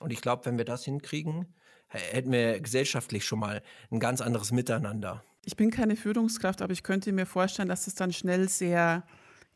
Und 0.00 0.12
ich 0.12 0.20
glaube, 0.20 0.44
wenn 0.46 0.58
wir 0.58 0.64
das 0.64 0.84
hinkriegen, 0.84 1.54
hätten 1.88 2.32
wir 2.32 2.60
gesellschaftlich 2.60 3.24
schon 3.24 3.38
mal 3.38 3.62
ein 3.90 4.00
ganz 4.00 4.20
anderes 4.20 4.50
Miteinander. 4.50 5.22
Ich 5.44 5.56
bin 5.56 5.70
keine 5.70 5.94
Führungskraft, 5.94 6.60
aber 6.62 6.72
ich 6.72 6.82
könnte 6.82 7.12
mir 7.12 7.26
vorstellen, 7.26 7.68
dass 7.68 7.86
es 7.86 7.94
dann 7.94 8.12
schnell 8.12 8.48
sehr 8.48 9.04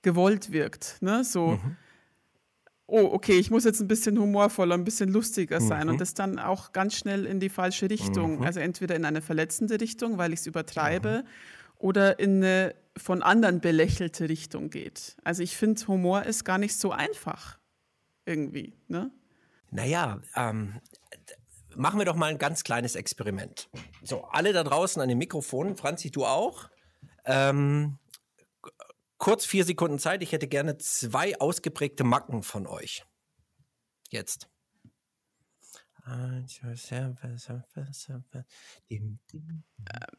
gewollt 0.02 0.52
wirkt. 0.52 0.98
Ne? 1.00 1.24
So, 1.24 1.58
mhm. 1.62 1.76
oh, 2.86 3.08
okay, 3.12 3.38
ich 3.38 3.50
muss 3.50 3.64
jetzt 3.64 3.80
ein 3.80 3.88
bisschen 3.88 4.18
humorvoller, 4.18 4.76
ein 4.76 4.84
bisschen 4.84 5.10
lustiger 5.10 5.60
sein 5.60 5.86
mhm. 5.86 5.94
und 5.94 6.00
das 6.00 6.14
dann 6.14 6.38
auch 6.38 6.72
ganz 6.72 6.94
schnell 6.94 7.26
in 7.26 7.40
die 7.40 7.48
falsche 7.48 7.90
Richtung. 7.90 8.38
Mhm. 8.38 8.42
Also 8.44 8.60
entweder 8.60 8.94
in 8.94 9.04
eine 9.04 9.20
verletzende 9.20 9.80
Richtung, 9.80 10.16
weil 10.16 10.32
ich 10.32 10.40
es 10.40 10.46
übertreibe, 10.46 11.24
mhm. 11.24 11.28
Oder 11.80 12.18
in 12.18 12.36
eine 12.36 12.74
von 12.96 13.22
anderen 13.22 13.60
belächelte 13.60 14.28
Richtung 14.28 14.70
geht. 14.70 15.16
Also 15.24 15.42
ich 15.42 15.56
finde, 15.56 15.86
Humor 15.86 16.24
ist 16.24 16.44
gar 16.44 16.58
nicht 16.58 16.76
so 16.76 16.92
einfach 16.92 17.58
irgendwie. 18.26 18.74
Ne? 18.88 19.10
Naja, 19.70 20.20
ähm, 20.36 20.80
machen 21.74 21.98
wir 21.98 22.04
doch 22.04 22.16
mal 22.16 22.30
ein 22.30 22.38
ganz 22.38 22.64
kleines 22.64 22.94
Experiment. 22.94 23.68
So, 24.02 24.24
alle 24.24 24.52
da 24.52 24.64
draußen 24.64 25.00
an 25.00 25.08
den 25.08 25.18
Mikrofonen, 25.18 25.76
Franzi, 25.76 26.10
du 26.10 26.26
auch. 26.26 26.68
Ähm, 27.24 27.98
kurz 29.18 29.46
vier 29.46 29.64
Sekunden 29.64 29.98
Zeit. 29.98 30.22
Ich 30.22 30.32
hätte 30.32 30.48
gerne 30.48 30.78
zwei 30.78 31.40
ausgeprägte 31.40 32.04
Macken 32.04 32.42
von 32.42 32.66
euch. 32.66 33.04
Jetzt. 34.10 34.48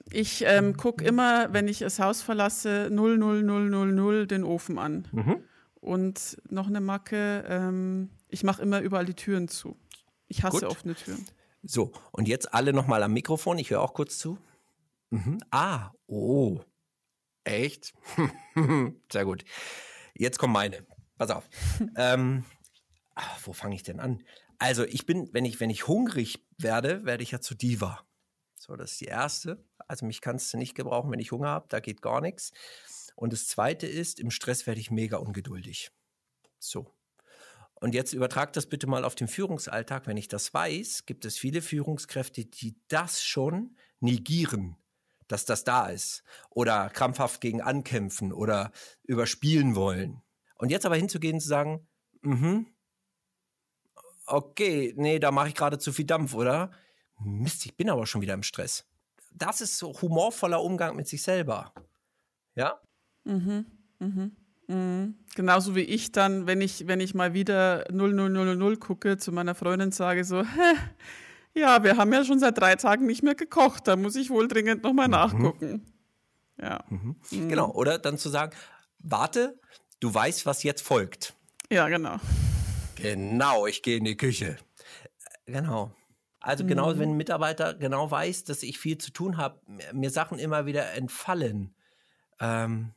Ich 0.10 0.43
ähm, 0.45 0.77
gucke 0.77 1.04
immer, 1.04 1.54
wenn 1.54 1.67
ich 1.67 1.80
das 1.80 1.99
Haus 1.99 2.21
verlasse, 2.21 2.89
00000 2.89 4.30
den 4.30 4.43
Ofen 4.43 4.77
an. 4.77 5.08
Mhm. 5.12 5.43
Und 5.75 6.41
noch 6.49 6.67
eine 6.67 6.82
Macke, 6.82 7.43
ähm, 7.47 8.12
ich 8.30 8.43
mache 8.43 8.62
immer 8.62 8.82
überall 8.82 9.06
die 9.06 9.15
Türen 9.15 9.47
zu. 9.47 9.77
Ich 10.27 10.43
hasse 10.43 10.62
Gut. 10.62 10.69
offene 10.69 10.95
Türen. 10.95 11.25
So, 11.63 11.91
und 12.12 12.27
jetzt 12.27 12.54
alle 12.54 12.73
nochmal 12.73 13.04
am 13.04 13.13
Mikrofon. 13.13 13.58
Ich 13.60 13.69
höre 13.69 13.82
auch 13.82 13.93
kurz 13.93 14.17
zu. 14.17 14.38
Mhm. 15.10 15.39
Ah, 15.51 15.91
oh. 16.08 16.62
Echt? 17.43 17.93
Sehr 19.12 19.25
gut. 19.25 19.43
Jetzt 20.13 20.39
kommt 20.39 20.54
meine. 20.54 20.86
Pass 21.17 21.32
auf. 21.32 21.49
ähm, 21.95 22.45
ach, 23.15 23.39
wo 23.43 23.54
fange 23.54 23.75
ich 23.75 23.84
denn 23.84 23.99
an? 23.99 24.23
Also, 24.62 24.86
ich 24.86 25.08
bin, 25.08 25.28
wenn 25.34 25.43
ich, 25.43 25.60
wenn 25.60 25.71
ich 25.71 25.88
hungrig 25.88 26.45
werde, 26.60 27.04
werde 27.04 27.24
ich 27.24 27.32
ja 27.32 27.41
zu 27.41 27.56
Diva. 27.56 28.06
So, 28.56 28.76
das 28.76 28.91
ist 28.91 29.02
die 29.02 29.06
erste. 29.06 29.65
Also, 29.88 30.06
mich 30.06 30.21
kannst 30.21 30.54
du 30.54 30.58
nicht 30.60 30.76
gebrauchen, 30.76 31.12
wenn 31.12 31.19
ich 31.19 31.32
Hunger 31.32 31.47
habe. 31.47 31.65
Da 31.67 31.80
geht 31.80 32.04
gar 32.04 32.21
nichts. 32.21 32.52
Und 33.15 33.34
das 33.34 33.47
zweite 33.47 33.88
ist, 33.88 34.19
im 34.19 34.30
Stress 34.30 34.67
werde 34.67 34.80
ich 34.80 34.91
mega 34.91 35.17
ungeduldig. 35.17 35.89
So. 36.60 36.93
Und 37.74 37.95
jetzt 37.95 38.13
übertrag 38.13 38.54
das 38.54 38.67
bitte 38.67 38.86
mal 38.86 39.04
auf 39.04 39.15
den 39.15 39.28
Führungsalltag. 39.28 40.06
Wenn 40.06 40.17
ich 40.17 40.28
das 40.28 40.54
weiß, 40.54 41.08
gibt 41.08 41.26
es 41.26 41.39
viele 41.39 41.63
Führungskräfte, 41.63 42.45
die 42.45 42.76
das 42.88 43.24
schon 43.24 43.76
negieren, 44.00 44.76
dass 45.28 45.45
das 45.45 45.63
da 45.63 45.88
ist. 45.88 46.21
Oder 46.52 46.91
krampfhaft 46.91 47.41
gegen 47.41 47.62
ankämpfen 47.62 48.32
oder 48.32 48.71
überspielen 49.02 49.76
wollen. 49.76 50.21
Und 50.54 50.69
jetzt 50.69 50.86
aber 50.86 50.97
hinzugehen 50.97 51.38
und 51.38 51.41
zu 51.41 51.47
sagen, 51.47 51.88
mhm, 52.21 52.67
okay, 54.34 54.94
nee, 54.98 55.20
da 55.20 55.32
mache 55.32 55.50
ich 55.50 55.56
gerade 55.56 55.78
zu 55.78 55.91
viel 55.91 56.06
Dampf, 56.06 56.34
oder? 56.34 56.72
Mist, 57.20 57.65
ich 57.65 57.76
bin 57.76 57.89
aber 57.89 58.06
schon 58.06 58.22
wieder 58.22 58.34
im 58.34 58.44
Stress. 58.44 58.86
Das 59.34 59.62
ist 59.62 59.78
so 59.78 59.94
humorvoller 60.02 60.62
Umgang 60.62 60.96
mit 60.96 61.08
sich 61.08 61.22
selber. 61.22 61.74
Ja? 62.56 62.80
Mhm, 63.24 63.65
mhm. 64.00 64.36
Mhm. 64.67 65.15
Genauso 65.36 65.76
wie 65.76 65.82
ich 65.82 66.12
dann, 66.12 66.48
wenn 66.48 66.62
ich, 66.62 66.88
wenn 66.88 67.00
ich 67.00 67.13
mal 67.13 67.34
wieder 67.34 67.86
00000 67.91 68.80
gucke, 68.80 69.17
zu 69.17 69.32
meiner 69.32 69.56
Freundin 69.56 69.91
sage 69.91 70.24
so, 70.24 70.44
Hä, 70.44 70.76
ja, 71.54 71.84
wir 71.84 71.98
haben 71.98 72.13
ja 72.13 72.24
schon 72.24 72.39
seit 72.39 72.58
drei 72.58 72.76
Tagen 72.76 73.06
nicht 73.06 73.24
mehr 73.24 73.36
gekocht, 73.36 73.88
da 73.88 73.96
muss 73.96 74.15
ich 74.15 74.30
wohl 74.30 74.48
dringend 74.48 74.84
nochmal 74.84 75.08
mhm. 75.08 75.12
nachgucken. 75.12 75.86
Ja. 76.62 76.84
Mhm. 76.89 77.15
mhm. 77.32 77.50
Genau, 77.50 77.72
oder 77.72 78.00
dann 78.00 78.17
zu 78.17 78.30
sagen, 78.30 78.56
warte, 79.00 79.60
du 80.00 80.13
weißt, 80.13 80.46
was 80.46 80.63
jetzt 80.63 80.82
folgt. 80.82 81.34
Ja, 81.70 81.88
genau. 81.88 82.17
Genau, 83.02 83.66
ich 83.66 83.82
gehe 83.82 83.98
in 83.98 84.06
die 84.06 84.18
Küche. 84.18 84.58
Genau. 85.46 85.92
Also 86.40 86.66
genau, 86.66 86.94
mhm. 86.94 87.00
wenn 87.00 87.10
ein 87.12 87.18
Mitarbeiter 87.18 87.76
genau 87.76 88.10
weiß, 88.10 88.46
dass 88.46 88.64
ich 88.64 88.80
viel 88.80 88.98
zu 88.98 89.12
tun 89.12 89.38
habe, 89.38 89.62
mir 89.94 90.10
Sachen 90.10 90.40
immer 90.40 90.66
wieder 90.66 90.94
entfallen. 90.94 91.76
Ähm, 92.40 92.94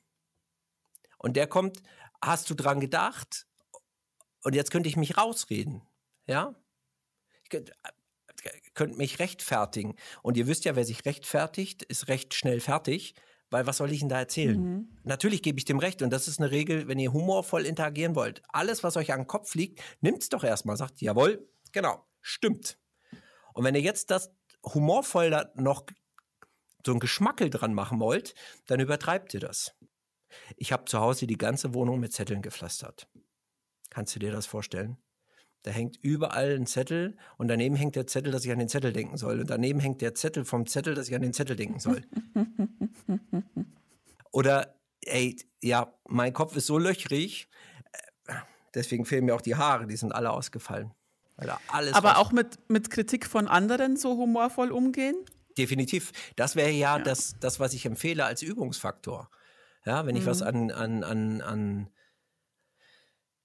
und 1.19 1.37
der 1.37 1.47
kommt, 1.47 1.83
hast 2.23 2.49
du 2.49 2.55
dran 2.55 2.81
gedacht? 2.81 3.47
Und 4.43 4.55
jetzt 4.55 4.71
könnte 4.71 4.89
ich 4.89 4.97
mich 4.97 5.17
rausreden. 5.19 5.83
Ja? 6.27 6.55
Ich 7.43 7.51
könnte, 7.51 7.73
könnte 8.75 8.97
mich 8.97 9.19
rechtfertigen. 9.19 9.97
Und 10.23 10.37
ihr 10.37 10.47
wisst 10.47 10.65
ja, 10.65 10.77
wer 10.77 10.85
sich 10.85 11.05
rechtfertigt, 11.05 11.83
ist 11.83 12.09
recht 12.09 12.35
schnell 12.35 12.61
fertig. 12.61 13.15
Weil 13.55 13.69
was 13.69 13.77
soll 13.77 13.93
ich 13.93 14.01
denn 14.01 14.09
da 14.09 14.19
erzählen? 14.19 14.61
Mhm. 14.61 14.89
Natürlich 15.05 15.41
gebe 15.41 15.61
ich 15.61 15.65
dem 15.65 15.79
recht. 15.79 16.03
Und 16.03 16.11
das 16.11 16.27
ist 16.27 16.41
eine 16.41 16.51
Regel, 16.51 16.89
wenn 16.89 16.99
ihr 16.99 17.13
humorvoll 17.13 17.67
interagieren 17.67 18.17
wollt. 18.17 18.43
Alles, 18.49 18.83
was 18.83 18.97
euch 18.97 19.13
an 19.13 19.21
den 19.21 19.27
Kopf 19.29 19.55
liegt, 19.55 19.81
nimmt 20.01 20.23
es 20.23 20.29
doch 20.29 20.43
erstmal. 20.43 20.77
Sagt, 20.77 21.01
jawohl, 21.01 21.49
genau, 21.71 22.05
stimmt. 22.21 22.81
Und 23.53 23.63
wenn 23.63 23.77
ihr 23.77 23.81
jetzt 23.81 24.11
das 24.11 24.33
humorvoll 24.65 25.31
da 25.31 25.53
noch 25.55 25.85
so 26.85 26.95
ein 26.95 26.99
Geschmackel 26.99 27.49
dran 27.49 27.75
machen 27.75 28.01
wollt, 28.01 28.35
dann 28.67 28.81
übertreibt 28.81 29.33
ihr 29.35 29.41
das. 29.41 29.77
Ich 30.57 30.73
habe 30.73 30.87
zu 30.87 30.99
Hause 30.99 31.29
die 31.29 31.39
ganze 31.39 31.75
Wohnung 31.75 32.01
mit 32.01 32.13
Zetteln 32.13 32.43
gepflastert. 32.43 33.07
Kannst 33.89 34.17
du 34.17 34.19
dir 34.19 34.33
das 34.33 34.47
vorstellen? 34.47 34.97
Da 35.65 35.71
hängt 35.71 35.99
überall 36.03 36.57
ein 36.57 36.67
Zettel 36.67 37.17
und 37.39 37.49
daneben 37.49 37.75
hängt 37.75 37.97
der 37.97 38.07
Zettel, 38.07 38.31
dass 38.31 38.45
ich 38.45 38.53
an 38.53 38.59
den 38.59 38.69
Zettel 38.69 38.93
denken 38.93 39.17
soll. 39.17 39.41
Und 39.41 39.49
daneben 39.49 39.81
hängt 39.81 40.03
der 40.03 40.15
Zettel 40.15 40.45
vom 40.45 40.67
Zettel, 40.67 40.95
dass 40.95 41.09
ich 41.09 41.15
an 41.15 41.23
den 41.23 41.33
Zettel 41.33 41.57
denken 41.57 41.81
soll. 41.81 42.03
Oder, 44.31 44.75
ey, 45.01 45.37
ja, 45.63 45.91
mein 46.07 46.35
Kopf 46.35 46.55
ist 46.55 46.67
so 46.67 46.77
löchrig, 46.77 47.49
äh, 48.27 48.35
deswegen 48.75 49.07
fehlen 49.07 49.25
mir 49.25 49.35
auch 49.35 49.41
die 49.41 49.57
Haare, 49.57 49.87
die 49.87 49.97
sind 49.97 50.13
alle 50.13 50.31
ausgefallen. 50.33 50.93
Aber 51.93 52.19
auch 52.19 52.31
mit, 52.31 52.59
mit 52.69 52.91
Kritik 52.91 53.27
von 53.27 53.49
anderen 53.49 53.97
so 53.97 54.19
humorvoll 54.19 54.71
umgehen? 54.71 55.17
Definitiv. 55.57 56.13
Das 56.37 56.57
wäre 56.57 56.71
ja, 56.71 56.99
ja, 56.99 57.03
Das, 57.03 57.37
das, 57.41 57.59
was 57.59 57.73
ich 57.73 57.87
empfehle 57.87 58.27
als 58.27 58.43
Übungsfaktor. 58.43 59.31
Ja, 59.87 60.05
wenn 60.05 60.15
ich 60.15 60.25
mhm. 60.25 60.29
was 60.29 60.43
an, 60.43 60.71
an, 60.71 61.05
an, 61.05 61.41
an 61.41 61.89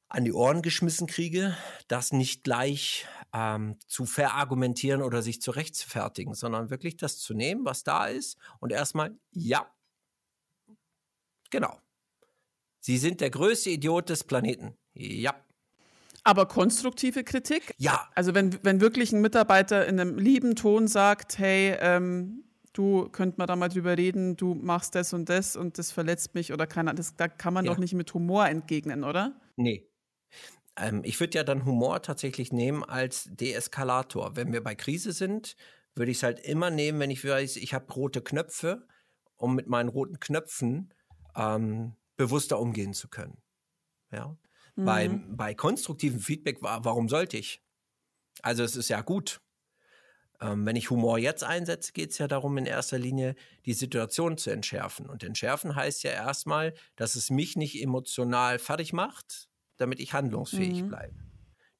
an 0.09 0.25
die 0.25 0.33
Ohren 0.33 0.61
geschmissen 0.61 1.07
kriege, 1.07 1.55
das 1.87 2.11
nicht 2.11 2.43
gleich 2.43 3.05
ähm, 3.33 3.77
zu 3.87 4.05
verargumentieren 4.05 5.03
oder 5.03 5.21
sich 5.21 5.41
zu 5.41 5.51
rechtfertigen, 5.51 6.33
sondern 6.33 6.71
wirklich 6.71 6.97
das 6.97 7.19
zu 7.19 7.35
nehmen, 7.35 7.63
was 7.63 7.83
da 7.83 8.07
ist 8.07 8.37
und 8.59 8.71
erstmal, 8.71 9.15
ja, 9.31 9.69
genau. 11.51 11.79
Sie 12.79 12.97
sind 12.97 13.21
der 13.21 13.29
größte 13.29 13.69
Idiot 13.69 14.09
des 14.09 14.23
Planeten. 14.23 14.75
Ja. 14.93 15.35
Aber 16.23 16.47
konstruktive 16.47 17.23
Kritik? 17.23 17.73
Ja. 17.77 18.09
Also 18.15 18.33
wenn, 18.33 18.57
wenn 18.63 18.81
wirklich 18.81 19.11
ein 19.11 19.21
Mitarbeiter 19.21 19.85
in 19.85 19.99
einem 19.99 20.17
lieben 20.17 20.55
Ton 20.55 20.87
sagt, 20.87 21.37
hey, 21.37 21.75
ähm, 21.79 22.45
du 22.73 23.09
könnt 23.09 23.37
mal 23.37 23.45
da 23.45 23.55
mal 23.55 23.69
drüber 23.69 23.97
reden, 23.97 24.37
du 24.37 24.55
machst 24.55 24.95
das 24.95 25.13
und 25.13 25.29
das 25.29 25.55
und 25.55 25.77
das 25.77 25.91
verletzt 25.91 26.33
mich 26.35 26.51
oder 26.51 26.65
keiner, 26.65 26.93
das, 26.93 27.15
da 27.15 27.27
kann 27.27 27.53
man 27.53 27.65
ja. 27.65 27.71
doch 27.71 27.79
nicht 27.79 27.93
mit 27.93 28.13
Humor 28.13 28.47
entgegnen, 28.47 29.03
oder? 29.03 29.39
Nee, 29.55 29.89
ähm, 30.75 31.01
ich 31.03 31.19
würde 31.19 31.37
ja 31.37 31.43
dann 31.43 31.65
Humor 31.65 32.01
tatsächlich 32.01 32.51
nehmen 32.51 32.83
als 32.83 33.29
Deeskalator. 33.31 34.35
Wenn 34.35 34.53
wir 34.53 34.63
bei 34.63 34.75
Krise 34.75 35.11
sind, 35.11 35.55
würde 35.95 36.11
ich 36.11 36.17
es 36.17 36.23
halt 36.23 36.39
immer 36.39 36.69
nehmen, 36.69 36.99
wenn 36.99 37.11
ich 37.11 37.23
weiß, 37.23 37.57
ich 37.57 37.73
habe 37.73 37.91
rote 37.93 38.21
Knöpfe, 38.21 38.87
um 39.35 39.55
mit 39.55 39.67
meinen 39.67 39.89
roten 39.89 40.19
Knöpfen 40.19 40.93
ähm, 41.35 41.95
bewusster 42.15 42.59
umgehen 42.59 42.93
zu 42.93 43.09
können. 43.09 43.37
Ja. 44.11 44.37
Mhm. 44.75 44.85
Bei, 44.85 45.07
bei 45.07 45.53
konstruktivem 45.53 46.19
Feedback, 46.19 46.57
warum 46.61 47.09
sollte 47.09 47.37
ich? 47.37 47.61
Also 48.41 48.63
es 48.63 48.75
ist 48.75 48.89
ja 48.89 49.01
gut. 49.01 49.41
Ähm, 50.41 50.65
wenn 50.65 50.77
ich 50.77 50.89
Humor 50.89 51.17
jetzt 51.17 51.43
einsetze, 51.43 51.91
geht 51.91 52.11
es 52.11 52.17
ja 52.17 52.27
darum, 52.27 52.57
in 52.57 52.65
erster 52.65 52.97
Linie 52.97 53.35
die 53.65 53.73
Situation 53.73 54.37
zu 54.37 54.51
entschärfen. 54.51 55.09
Und 55.09 55.23
entschärfen 55.23 55.75
heißt 55.75 56.03
ja 56.03 56.11
erstmal, 56.11 56.73
dass 56.95 57.15
es 57.15 57.29
mich 57.29 57.57
nicht 57.57 57.81
emotional 57.81 58.57
fertig 58.59 58.93
macht, 58.93 59.49
damit 59.79 59.99
ich 59.99 60.13
handlungsfähig 60.13 60.83
mhm. 60.83 60.89
bleibe. 60.89 61.15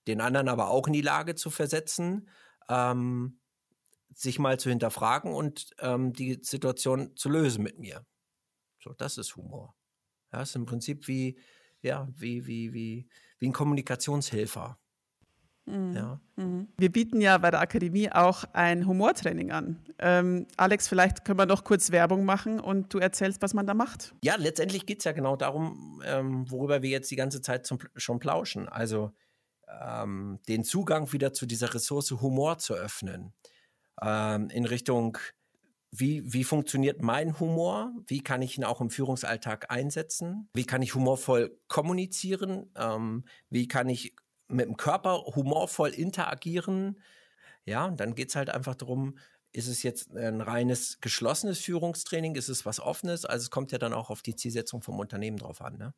Den 0.07 0.21
anderen 0.21 0.49
aber 0.49 0.69
auch 0.69 0.88
in 0.88 0.93
die 0.93 1.01
Lage 1.01 1.35
zu 1.35 1.49
versetzen, 1.49 2.29
ähm, 2.69 3.39
sich 4.13 4.39
mal 4.39 4.59
zu 4.59 4.69
hinterfragen 4.69 5.33
und 5.33 5.71
ähm, 5.79 6.13
die 6.13 6.39
Situation 6.41 7.15
zu 7.15 7.29
lösen 7.29 7.63
mit 7.63 7.77
mir. 7.77 8.05
So, 8.81 8.93
das 8.93 9.17
ist 9.17 9.35
Humor. 9.35 9.75
Ja, 10.31 10.41
ist 10.41 10.55
im 10.55 10.65
Prinzip 10.65 11.07
wie, 11.07 11.39
ja, 11.81 12.07
wie, 12.15 12.47
wie, 12.47 12.73
wie, 12.73 13.09
wie 13.39 13.47
ein 13.47 13.53
Kommunikationshelfer. 13.53 14.79
Mhm. 15.69 15.95
Ja. 15.95 16.19
Mhm. 16.36 16.67
Wir 16.77 16.91
bieten 16.91 17.21
ja 17.21 17.38
bei 17.38 17.51
der 17.51 17.62
Akademie 17.62 18.12
auch 18.12 18.43
ein 18.53 18.88
Humortraining 18.88 19.51
an. 19.51 19.79
Ähm, 19.99 20.47
Alex, 20.58 20.88
vielleicht 20.88 21.25
können 21.25 21.39
wir 21.39 21.45
noch 21.45 21.63
kurz 21.63 21.91
Werbung 21.91 22.25
machen 22.25 22.60
und 22.60 22.93
du 22.93 22.99
erzählst, 22.99 23.41
was 23.41 23.53
man 23.53 23.67
da 23.67 23.73
macht. 23.73 24.13
Ja, 24.23 24.36
letztendlich 24.36 24.86
geht 24.86 24.99
es 24.99 25.05
ja 25.05 25.12
genau 25.12 25.36
darum, 25.36 26.01
ähm, 26.05 26.49
worüber 26.49 26.82
wir 26.82 26.89
jetzt 26.89 27.12
die 27.12 27.15
ganze 27.15 27.41
Zeit 27.41 27.65
zum, 27.65 27.79
schon 27.95 28.19
plauschen. 28.19 28.67
Also 28.67 29.12
ähm, 29.82 30.39
den 30.47 30.63
Zugang 30.63 31.12
wieder 31.13 31.34
zu 31.34 31.45
dieser 31.45 31.73
Ressource 31.73 32.12
Humor 32.12 32.58
zu 32.58 32.73
öffnen. 32.73 33.34
Ähm, 34.01 34.49
in 34.49 34.65
Richtung, 34.65 35.17
wie, 35.91 36.21
wie 36.32 36.43
funktioniert 36.43 37.01
mein 37.01 37.39
Humor? 37.39 37.91
Wie 38.08 38.21
kann 38.21 38.41
ich 38.41 38.58
ihn 38.58 38.63
auch 38.63 38.82
im 38.82 38.89
Führungsalltag 38.89 39.71
einsetzen? 39.71 40.49
Wie 40.53 40.65
kann 40.65 40.82
ich 40.82 40.95
humorvoll 40.95 41.58
kommunizieren? 41.67 42.71
Ähm, 42.75 43.25
wie 43.49 43.67
kann 43.67 43.89
ich 43.89 44.15
mit 44.49 44.65
dem 44.65 44.77
Körper 44.77 45.23
humorvoll 45.35 45.89
interagieren. 45.89 47.01
Ja, 47.65 47.85
und 47.85 47.99
dann 47.99 48.15
geht 48.15 48.29
es 48.29 48.35
halt 48.35 48.49
einfach 48.49 48.75
darum, 48.75 49.17
ist 49.51 49.67
es 49.67 49.83
jetzt 49.83 50.15
ein 50.15 50.41
reines 50.41 50.99
geschlossenes 51.01 51.59
Führungstraining, 51.59 52.35
ist 52.35 52.49
es 52.49 52.65
was 52.65 52.79
offenes? 52.79 53.25
Also 53.25 53.43
es 53.43 53.49
kommt 53.49 53.71
ja 53.71 53.77
dann 53.77 53.93
auch 53.93 54.09
auf 54.09 54.21
die 54.21 54.35
Zielsetzung 54.35 54.81
vom 54.81 54.99
Unternehmen 54.99 55.38
drauf 55.38 55.62
an. 55.62 55.77
Ne? 55.77 55.93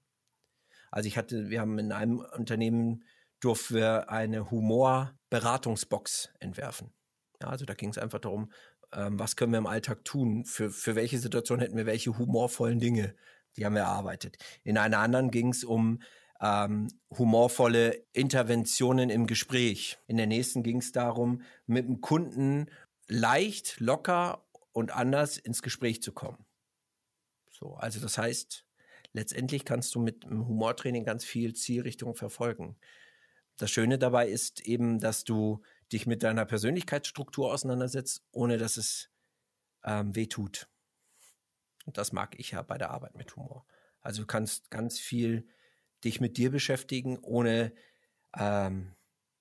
Also 0.90 1.08
ich 1.08 1.18
hatte, 1.18 1.50
wir 1.50 1.60
haben 1.62 1.78
in 1.78 1.92
einem 1.92 2.20
Unternehmen 2.20 3.04
durften 3.40 3.76
wir 3.76 4.10
eine 4.10 4.52
Humorberatungsbox 4.52 6.30
entwerfen. 6.40 6.94
Ja, 7.42 7.50
also 7.50 7.66
da 7.66 7.74
ging 7.74 7.90
es 7.90 7.98
einfach 7.98 8.20
darum, 8.20 8.52
ähm, 8.94 9.20
was 9.20 9.36
können 9.36 9.52
wir 9.52 9.58
im 9.58 9.68
Alltag 9.68 10.06
tun? 10.06 10.46
Für, 10.46 10.70
für 10.70 10.96
welche 10.96 11.18
Situation 11.18 11.60
hätten 11.60 11.76
wir 11.76 11.86
welche 11.86 12.18
humorvollen 12.18 12.80
Dinge? 12.80 13.16
Die 13.58 13.66
haben 13.66 13.76
wir 13.76 13.82
erarbeitet. 13.82 14.38
In 14.64 14.78
einer 14.78 15.00
anderen 15.00 15.32
ging 15.32 15.50
es 15.50 15.64
um 15.64 16.02
ähm, 16.42 16.88
humorvolle 17.18 18.04
Interventionen 18.14 19.10
im 19.10 19.28
Gespräch. 19.28 20.00
In 20.08 20.18
der 20.18 20.28
nächsten 20.28 20.64
ging 20.64 20.78
es 20.78 20.92
darum, 20.92 21.44
mit 21.68 21.88
dem 21.88 22.02
Kunden 22.02 22.68
leicht, 23.08 23.80
locker 23.80 24.44
und 24.72 24.92
anders 24.92 25.38
ins 25.38 25.62
Gespräch 25.62 26.02
zu 26.02 26.12
kommen. 26.12 26.46
So, 27.52 27.76
also 27.76 28.00
das 28.00 28.18
heißt, 28.18 28.66
letztendlich 29.14 29.66
kannst 29.66 29.94
du 29.94 30.00
mit 30.00 30.24
dem 30.24 30.48
Humortraining 30.48 31.06
ganz 31.06 31.24
viel 31.24 31.54
Zielrichtung 31.54 32.16
verfolgen. 32.16 32.76
Das 33.58 33.70
Schöne 33.70 34.00
dabei 34.00 34.28
ist 34.28 34.62
eben, 34.62 35.00
dass 35.00 35.24
du 35.24 35.62
dich 35.92 36.08
mit 36.08 36.24
deiner 36.24 36.46
Persönlichkeitsstruktur 36.46 37.54
auseinandersetzt, 37.54 38.24
ohne 38.32 38.58
dass 38.58 38.78
es 38.78 39.12
ähm, 39.84 40.16
weh 40.16 40.26
tut. 40.26 40.68
Und 41.86 41.98
das 41.98 42.14
mag 42.14 42.40
ich 42.40 42.52
ja 42.52 42.64
bei 42.64 42.78
der 42.80 42.90
Arbeit 42.90 43.16
mit 43.16 43.36
Humor. 43.36 43.66
Also 44.00 44.22
du 44.22 44.28
kannst 44.28 44.72
ganz 44.72 44.98
viel 44.98 45.48
dich 46.04 46.22
mit 46.22 46.38
dir 46.38 46.52
beschäftigen, 46.52 47.18
ohne 47.20 47.74
ähm, 48.38 48.94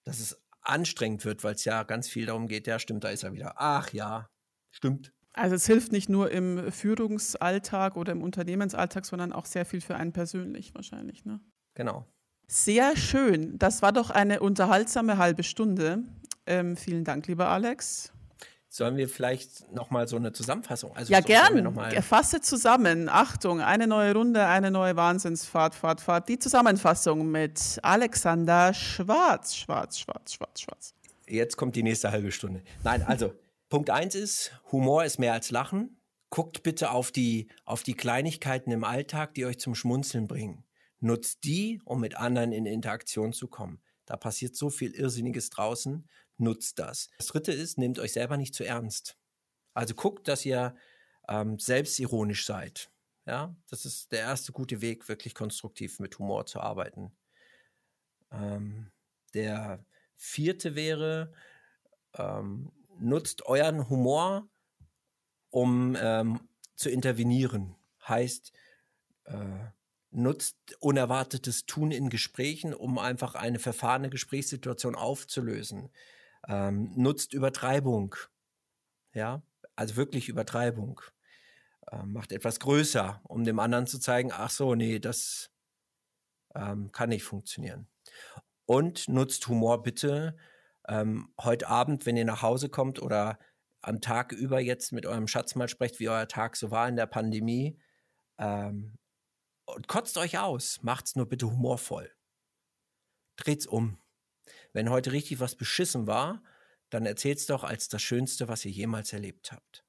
dass 0.04 0.20
es 0.20 0.42
anstrengend 0.62 1.24
wird, 1.24 1.44
weil 1.44 1.54
es 1.54 1.64
ja 1.64 1.82
ganz 1.84 2.08
viel 2.08 2.26
darum 2.26 2.46
geht, 2.46 2.66
ja, 2.66 2.78
stimmt, 2.78 3.04
da 3.04 3.08
ist 3.08 3.22
er 3.22 3.32
wieder. 3.32 3.54
Ach 3.56 3.92
ja, 3.92 4.28
stimmt. 4.70 5.12
Also 5.32 5.54
es 5.54 5.66
hilft 5.66 5.92
nicht 5.92 6.08
nur 6.08 6.30
im 6.30 6.72
Führungsalltag 6.72 7.96
oder 7.96 8.12
im 8.12 8.22
Unternehmensalltag, 8.22 9.06
sondern 9.06 9.32
auch 9.32 9.46
sehr 9.46 9.64
viel 9.64 9.80
für 9.80 9.96
einen 9.96 10.12
persönlich 10.12 10.74
wahrscheinlich, 10.74 11.24
ne? 11.24 11.40
Genau. 11.74 12.06
Sehr 12.48 12.96
schön. 12.96 13.58
Das 13.58 13.80
war 13.80 13.92
doch 13.92 14.10
eine 14.10 14.40
unterhaltsame 14.40 15.18
halbe 15.18 15.44
Stunde. 15.44 16.02
Ähm, 16.46 16.76
vielen 16.76 17.04
Dank, 17.04 17.28
lieber 17.28 17.48
Alex. 17.48 18.12
Sollen 18.72 18.96
wir 18.96 19.08
vielleicht 19.08 19.72
nochmal 19.72 20.06
so 20.06 20.14
eine 20.14 20.32
Zusammenfassung? 20.32 20.94
Also 20.94 21.12
ja, 21.12 21.18
gern. 21.18 21.74
Fasse 22.02 22.40
zusammen. 22.40 23.08
Achtung, 23.08 23.60
eine 23.60 23.88
neue 23.88 24.14
Runde, 24.14 24.46
eine 24.46 24.70
neue 24.70 24.94
Wahnsinnsfahrt, 24.94 25.74
Fahrt, 25.74 26.00
Fahrt. 26.00 26.28
Die 26.28 26.38
Zusammenfassung 26.38 27.28
mit 27.28 27.80
Alexander 27.82 28.72
Schwarz. 28.72 29.56
Schwarz, 29.56 29.98
Schwarz, 29.98 30.34
Schwarz, 30.34 30.60
Schwarz. 30.60 30.94
Jetzt 31.26 31.56
kommt 31.56 31.74
die 31.74 31.82
nächste 31.82 32.12
halbe 32.12 32.30
Stunde. 32.30 32.62
Nein, 32.84 33.02
also 33.02 33.34
Punkt 33.70 33.90
eins 33.90 34.14
ist, 34.14 34.52
Humor 34.70 35.04
ist 35.04 35.18
mehr 35.18 35.32
als 35.32 35.50
Lachen. 35.50 36.00
Guckt 36.28 36.62
bitte 36.62 36.92
auf 36.92 37.10
die, 37.10 37.48
auf 37.64 37.82
die 37.82 37.94
Kleinigkeiten 37.94 38.70
im 38.70 38.84
Alltag, 38.84 39.34
die 39.34 39.46
euch 39.46 39.58
zum 39.58 39.74
Schmunzeln 39.74 40.28
bringen. 40.28 40.62
Nutzt 41.00 41.42
die, 41.42 41.82
um 41.84 41.98
mit 41.98 42.16
anderen 42.16 42.52
in 42.52 42.66
Interaktion 42.66 43.32
zu 43.32 43.48
kommen. 43.48 43.80
Da 44.06 44.16
passiert 44.16 44.54
so 44.54 44.70
viel 44.70 44.92
Irrsinniges 44.92 45.50
draußen 45.50 46.08
nutzt 46.40 46.78
das. 46.78 47.10
Das 47.18 47.28
dritte 47.28 47.52
ist, 47.52 47.78
nehmt 47.78 47.98
euch 47.98 48.12
selber 48.12 48.36
nicht 48.36 48.54
zu 48.54 48.64
ernst. 48.64 49.16
Also 49.74 49.94
guckt, 49.94 50.28
dass 50.28 50.44
ihr 50.44 50.74
ähm, 51.28 51.58
selbstironisch 51.58 52.44
seid. 52.44 52.90
Ja, 53.26 53.54
das 53.68 53.84
ist 53.84 54.12
der 54.12 54.20
erste 54.20 54.52
gute 54.52 54.80
Weg, 54.80 55.08
wirklich 55.08 55.34
konstruktiv 55.34 56.00
mit 56.00 56.18
Humor 56.18 56.46
zu 56.46 56.60
arbeiten. 56.60 57.12
Ähm, 58.32 58.90
der 59.34 59.84
vierte 60.16 60.74
wäre, 60.74 61.32
ähm, 62.14 62.72
nutzt 62.98 63.46
euren 63.46 63.88
Humor, 63.88 64.48
um 65.50 65.96
ähm, 66.00 66.48
zu 66.74 66.90
intervenieren. 66.90 67.76
Heißt, 68.08 68.52
äh, 69.24 69.70
nutzt 70.10 70.56
unerwartetes 70.80 71.66
Tun 71.66 71.92
in 71.92 72.10
Gesprächen, 72.10 72.74
um 72.74 72.98
einfach 72.98 73.34
eine 73.34 73.58
verfahrene 73.58 74.10
Gesprächssituation 74.10 74.96
aufzulösen 74.96 75.90
ähm, 76.48 76.92
nutzt 76.96 77.32
Übertreibung. 77.32 78.16
Ja, 79.12 79.42
also 79.76 79.96
wirklich 79.96 80.28
Übertreibung. 80.28 81.00
Ähm, 81.90 82.12
macht 82.12 82.32
etwas 82.32 82.60
größer, 82.60 83.20
um 83.24 83.44
dem 83.44 83.58
anderen 83.58 83.86
zu 83.86 83.98
zeigen, 83.98 84.30
ach 84.32 84.50
so, 84.50 84.74
nee, 84.74 84.98
das 84.98 85.50
ähm, 86.54 86.92
kann 86.92 87.08
nicht 87.08 87.24
funktionieren. 87.24 87.88
Und 88.66 89.08
nutzt 89.08 89.48
Humor 89.48 89.82
bitte 89.82 90.36
ähm, 90.88 91.32
heute 91.40 91.68
Abend, 91.68 92.06
wenn 92.06 92.16
ihr 92.16 92.24
nach 92.24 92.42
Hause 92.42 92.68
kommt 92.68 93.00
oder 93.00 93.38
am 93.82 94.00
Tag 94.00 94.32
über 94.32 94.60
jetzt 94.60 94.92
mit 94.92 95.06
eurem 95.06 95.26
Schatz 95.26 95.54
mal 95.54 95.68
sprecht, 95.68 96.00
wie 96.00 96.08
euer 96.08 96.28
Tag 96.28 96.56
so 96.56 96.70
war 96.70 96.88
in 96.88 96.96
der 96.96 97.06
Pandemie. 97.06 97.78
Ähm, 98.38 98.98
und 99.66 99.88
kotzt 99.88 100.18
euch 100.18 100.38
aus. 100.38 100.82
Macht's 100.82 101.16
nur 101.16 101.28
bitte 101.28 101.50
humorvoll. 101.50 102.10
Dreht's 103.36 103.66
um. 103.66 103.98
Wenn 104.72 104.90
heute 104.90 105.12
richtig 105.12 105.40
was 105.40 105.54
beschissen 105.54 106.06
war, 106.06 106.42
dann 106.90 107.06
erzählt's 107.06 107.46
doch 107.46 107.64
als 107.64 107.88
das 107.88 108.02
Schönste, 108.02 108.48
was 108.48 108.64
ihr 108.64 108.72
jemals 108.72 109.12
erlebt 109.12 109.52
habt. 109.52 109.84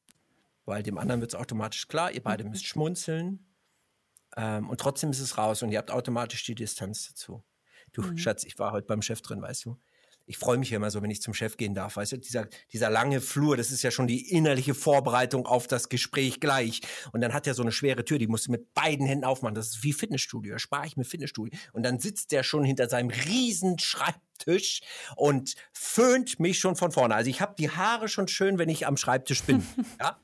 Weil 0.65 0.84
dem 0.84 0.98
anderen 0.98 1.22
wird 1.22 1.34
es 1.34 1.39
automatisch 1.39 1.88
klar, 1.88 2.12
ihr 2.12 2.24
beide 2.24 2.44
müsst 2.44 2.65
schmunzeln. 2.65 3.46
Ähm, 4.38 4.70
und 4.70 4.80
trotzdem 4.80 5.10
ist 5.10 5.20
es 5.20 5.38
raus 5.38 5.63
und 5.63 5.72
ihr 5.72 5.80
habt 5.80 5.91
automatisch 5.91 6.44
die 6.46 6.56
Distanz 6.56 7.10
dazu. 7.10 7.44
Du, 7.91 8.04
mhm. 8.04 8.17
Schatz, 8.17 8.44
ich 8.44 8.58
war 8.60 8.72
heute 8.72 8.88
beim 8.88 9.02
Chef 9.02 9.22
drin, 9.22 9.41
weißt 9.41 9.65
du. 9.65 9.78
ich 10.28 10.38
freue 10.38 10.58
mich 10.58 10.70
ja 10.70 10.78
immer 10.78 10.91
so, 10.91 11.02
wenn 11.02 11.12
ich 11.12 11.22
zum 11.22 11.34
Chef 11.34 11.58
gehen 11.58 11.74
darf. 11.74 11.98
Weißt 11.98 12.13
du, 12.13 12.17
dieser, 12.17 12.48
dieser 12.72 12.89
lange 12.89 13.20
Flur, 13.20 13.58
das 13.58 13.72
ist 13.72 13.82
ja 13.82 13.91
schon 13.91 14.08
die 14.08 14.30
innerliche 14.30 14.74
Vorbereitung 14.74 15.46
auf 15.46 15.67
das 15.67 15.89
Gespräch 15.89 16.39
gleich. 16.39 16.82
Und 17.12 17.22
dann 17.22 17.34
hat 17.34 17.48
er 17.48 17.54
so 17.54 17.63
eine 17.63 17.72
schwere 17.72 18.06
Tür, 18.06 18.20
die 18.20 18.28
musst 18.28 18.48
du 18.48 18.52
mit 18.52 18.74
beiden 18.74 19.06
Händen 19.06 19.26
aufmachen. 19.26 19.56
Das 19.56 19.70
ist 19.70 19.84
wie 19.84 19.91
Fitnessstudio. 19.91 20.54
Da 20.54 20.60
spare 20.60 20.86
ich 20.88 20.96
mir 20.96 21.04
Fitnessstudio. 21.04 21.58
Und 21.74 21.84
dann 21.84 22.00
sitzt 22.00 22.32
der 22.32 22.44
schon 22.44 22.63
hinter 22.63 22.88
seinem 22.88 23.10
riesen 23.10 23.80
Schreibtisch 23.80 24.31
und 25.15 25.56
föhnt 25.73 26.39
mich 26.39 26.60
schon 26.60 26.75
von 26.75 26.91
vorne. 26.91 27.15
Also 27.15 27.30
ich 27.30 27.41
habe 27.41 27.56
die 27.58 27.69
Haare 27.69 28.08
schon 28.08 28.27
schön, 28.27 28.58
wenn 28.58 28.69
ich 28.69 28.88
am 28.88 28.97
Schreibtisch 28.97 29.43
bin. 29.43 29.65
ja? 29.99 30.19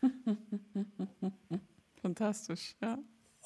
Fantastisch, 2.01 2.75
ja. 2.81 2.97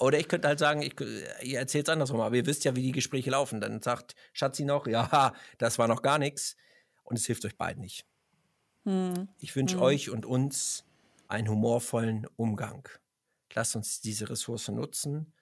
Oder 0.01 0.19
ich 0.19 0.27
könnte 0.27 0.47
halt 0.47 0.57
sagen, 0.57 0.81
ich, 0.81 0.99
ihr 1.43 1.59
erzählt 1.59 1.87
es 1.87 1.93
andersrum, 1.93 2.21
aber 2.21 2.35
ihr 2.35 2.47
wisst 2.47 2.63
ja, 2.63 2.75
wie 2.75 2.81
die 2.81 2.91
Gespräche 2.91 3.29
laufen. 3.29 3.61
Dann 3.61 3.83
sagt 3.83 4.15
Schatzi 4.33 4.65
noch, 4.65 4.87
ja, 4.87 5.33
das 5.59 5.77
war 5.77 5.87
noch 5.87 6.01
gar 6.01 6.17
nichts. 6.17 6.55
Und 7.03 7.17
es 7.17 7.25
hilft 7.25 7.45
euch 7.45 7.55
beiden 7.55 7.81
nicht. 7.81 8.05
Hm. 8.85 9.27
Ich 9.37 9.55
wünsche 9.55 9.75
hm. 9.75 9.83
euch 9.83 10.09
und 10.09 10.25
uns 10.25 10.85
einen 11.27 11.49
humorvollen 11.49 12.25
Umgang. 12.35 12.89
Lasst 13.53 13.75
uns 13.75 14.01
diese 14.01 14.29
Ressource 14.29 14.69
nutzen, 14.69 15.33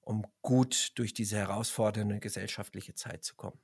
um 0.00 0.24
gut 0.42 0.92
durch 0.94 1.12
diese 1.12 1.36
herausfordernde 1.36 2.20
gesellschaftliche 2.20 2.94
Zeit 2.94 3.24
zu 3.24 3.34
kommen. 3.34 3.58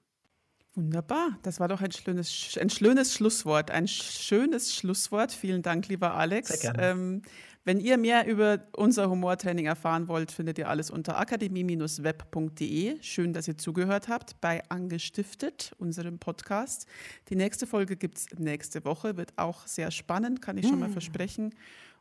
Wunderbar, 0.75 1.37
das 1.43 1.59
war 1.59 1.67
doch 1.67 1.81
ein 1.81 1.91
schönes, 1.91 2.57
ein 2.61 2.71
schönes 2.71 3.15
Schlusswort. 3.15 3.73
Ein 3.73 3.89
schönes 3.89 4.75
Schlusswort. 4.75 5.33
Vielen 5.33 5.63
Dank, 5.63 5.89
lieber 5.89 6.15
Alex. 6.15 6.63
Ähm, 6.79 7.23
wenn 7.65 7.81
ihr 7.81 7.99
mehr 7.99 8.27
über 8.27 8.61
unser 8.73 9.11
Humortraining 9.11 9.67
erfahren 9.67 10.09
wollt, 10.09 10.33
findet 10.33 10.59
ihr 10.59 10.69
alles 10.69 10.91
unter 10.91 11.19
akademie-web.de. 11.19 13.03
Schön, 13.03 13.33
dass 13.33 13.49
ihr 13.49 13.59
zugehört 13.59 14.09
habt 14.09 14.41
bei 14.41 14.63
Angestiftet, 14.71 15.73
unserem 15.79 16.19
Podcast. 16.19 16.87
Die 17.29 17.37
nächste 17.37 17.67
Folge 17.67 17.97
gibt 17.97 18.19
es 18.19 18.27
nächste 18.39 18.85
Woche, 18.85 19.17
wird 19.17 19.37
auch 19.37 19.67
sehr 19.67 19.91
spannend, 19.91 20.41
kann 20.41 20.57
ich 20.57 20.67
schon 20.69 20.79
mal 20.79 20.87
hm. 20.87 20.93
versprechen. 20.93 21.55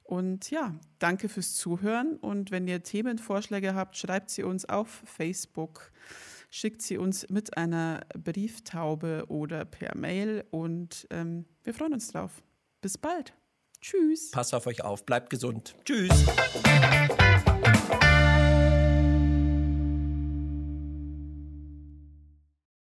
Und 0.03 0.49
ja, 0.49 0.75
danke 0.99 1.27
fürs 1.27 1.55
Zuhören. 1.55 2.17
Und 2.17 2.51
wenn 2.51 2.67
ihr 2.67 2.81
Themenvorschläge 2.81 3.75
habt, 3.75 3.97
schreibt 3.97 4.29
sie 4.29 4.43
uns 4.43 4.65
auf 4.65 5.03
Facebook 5.05 5.91
schickt 6.49 6.81
sie 6.81 6.97
uns 6.97 7.29
mit 7.29 7.57
einer 7.57 8.01
Brieftaube 8.17 9.25
oder 9.27 9.65
per 9.65 9.95
Mail 9.95 10.43
und 10.51 11.07
ähm, 11.11 11.45
wir 11.63 11.73
freuen 11.73 11.93
uns 11.93 12.07
drauf. 12.07 12.41
Bis 12.81 12.97
bald. 12.97 13.33
Tschüss. 13.81 14.31
Passt 14.31 14.53
auf 14.53 14.67
euch 14.67 14.83
auf, 14.83 15.05
bleibt 15.05 15.29
gesund. 15.29 15.75
Tschüss. 15.85 16.25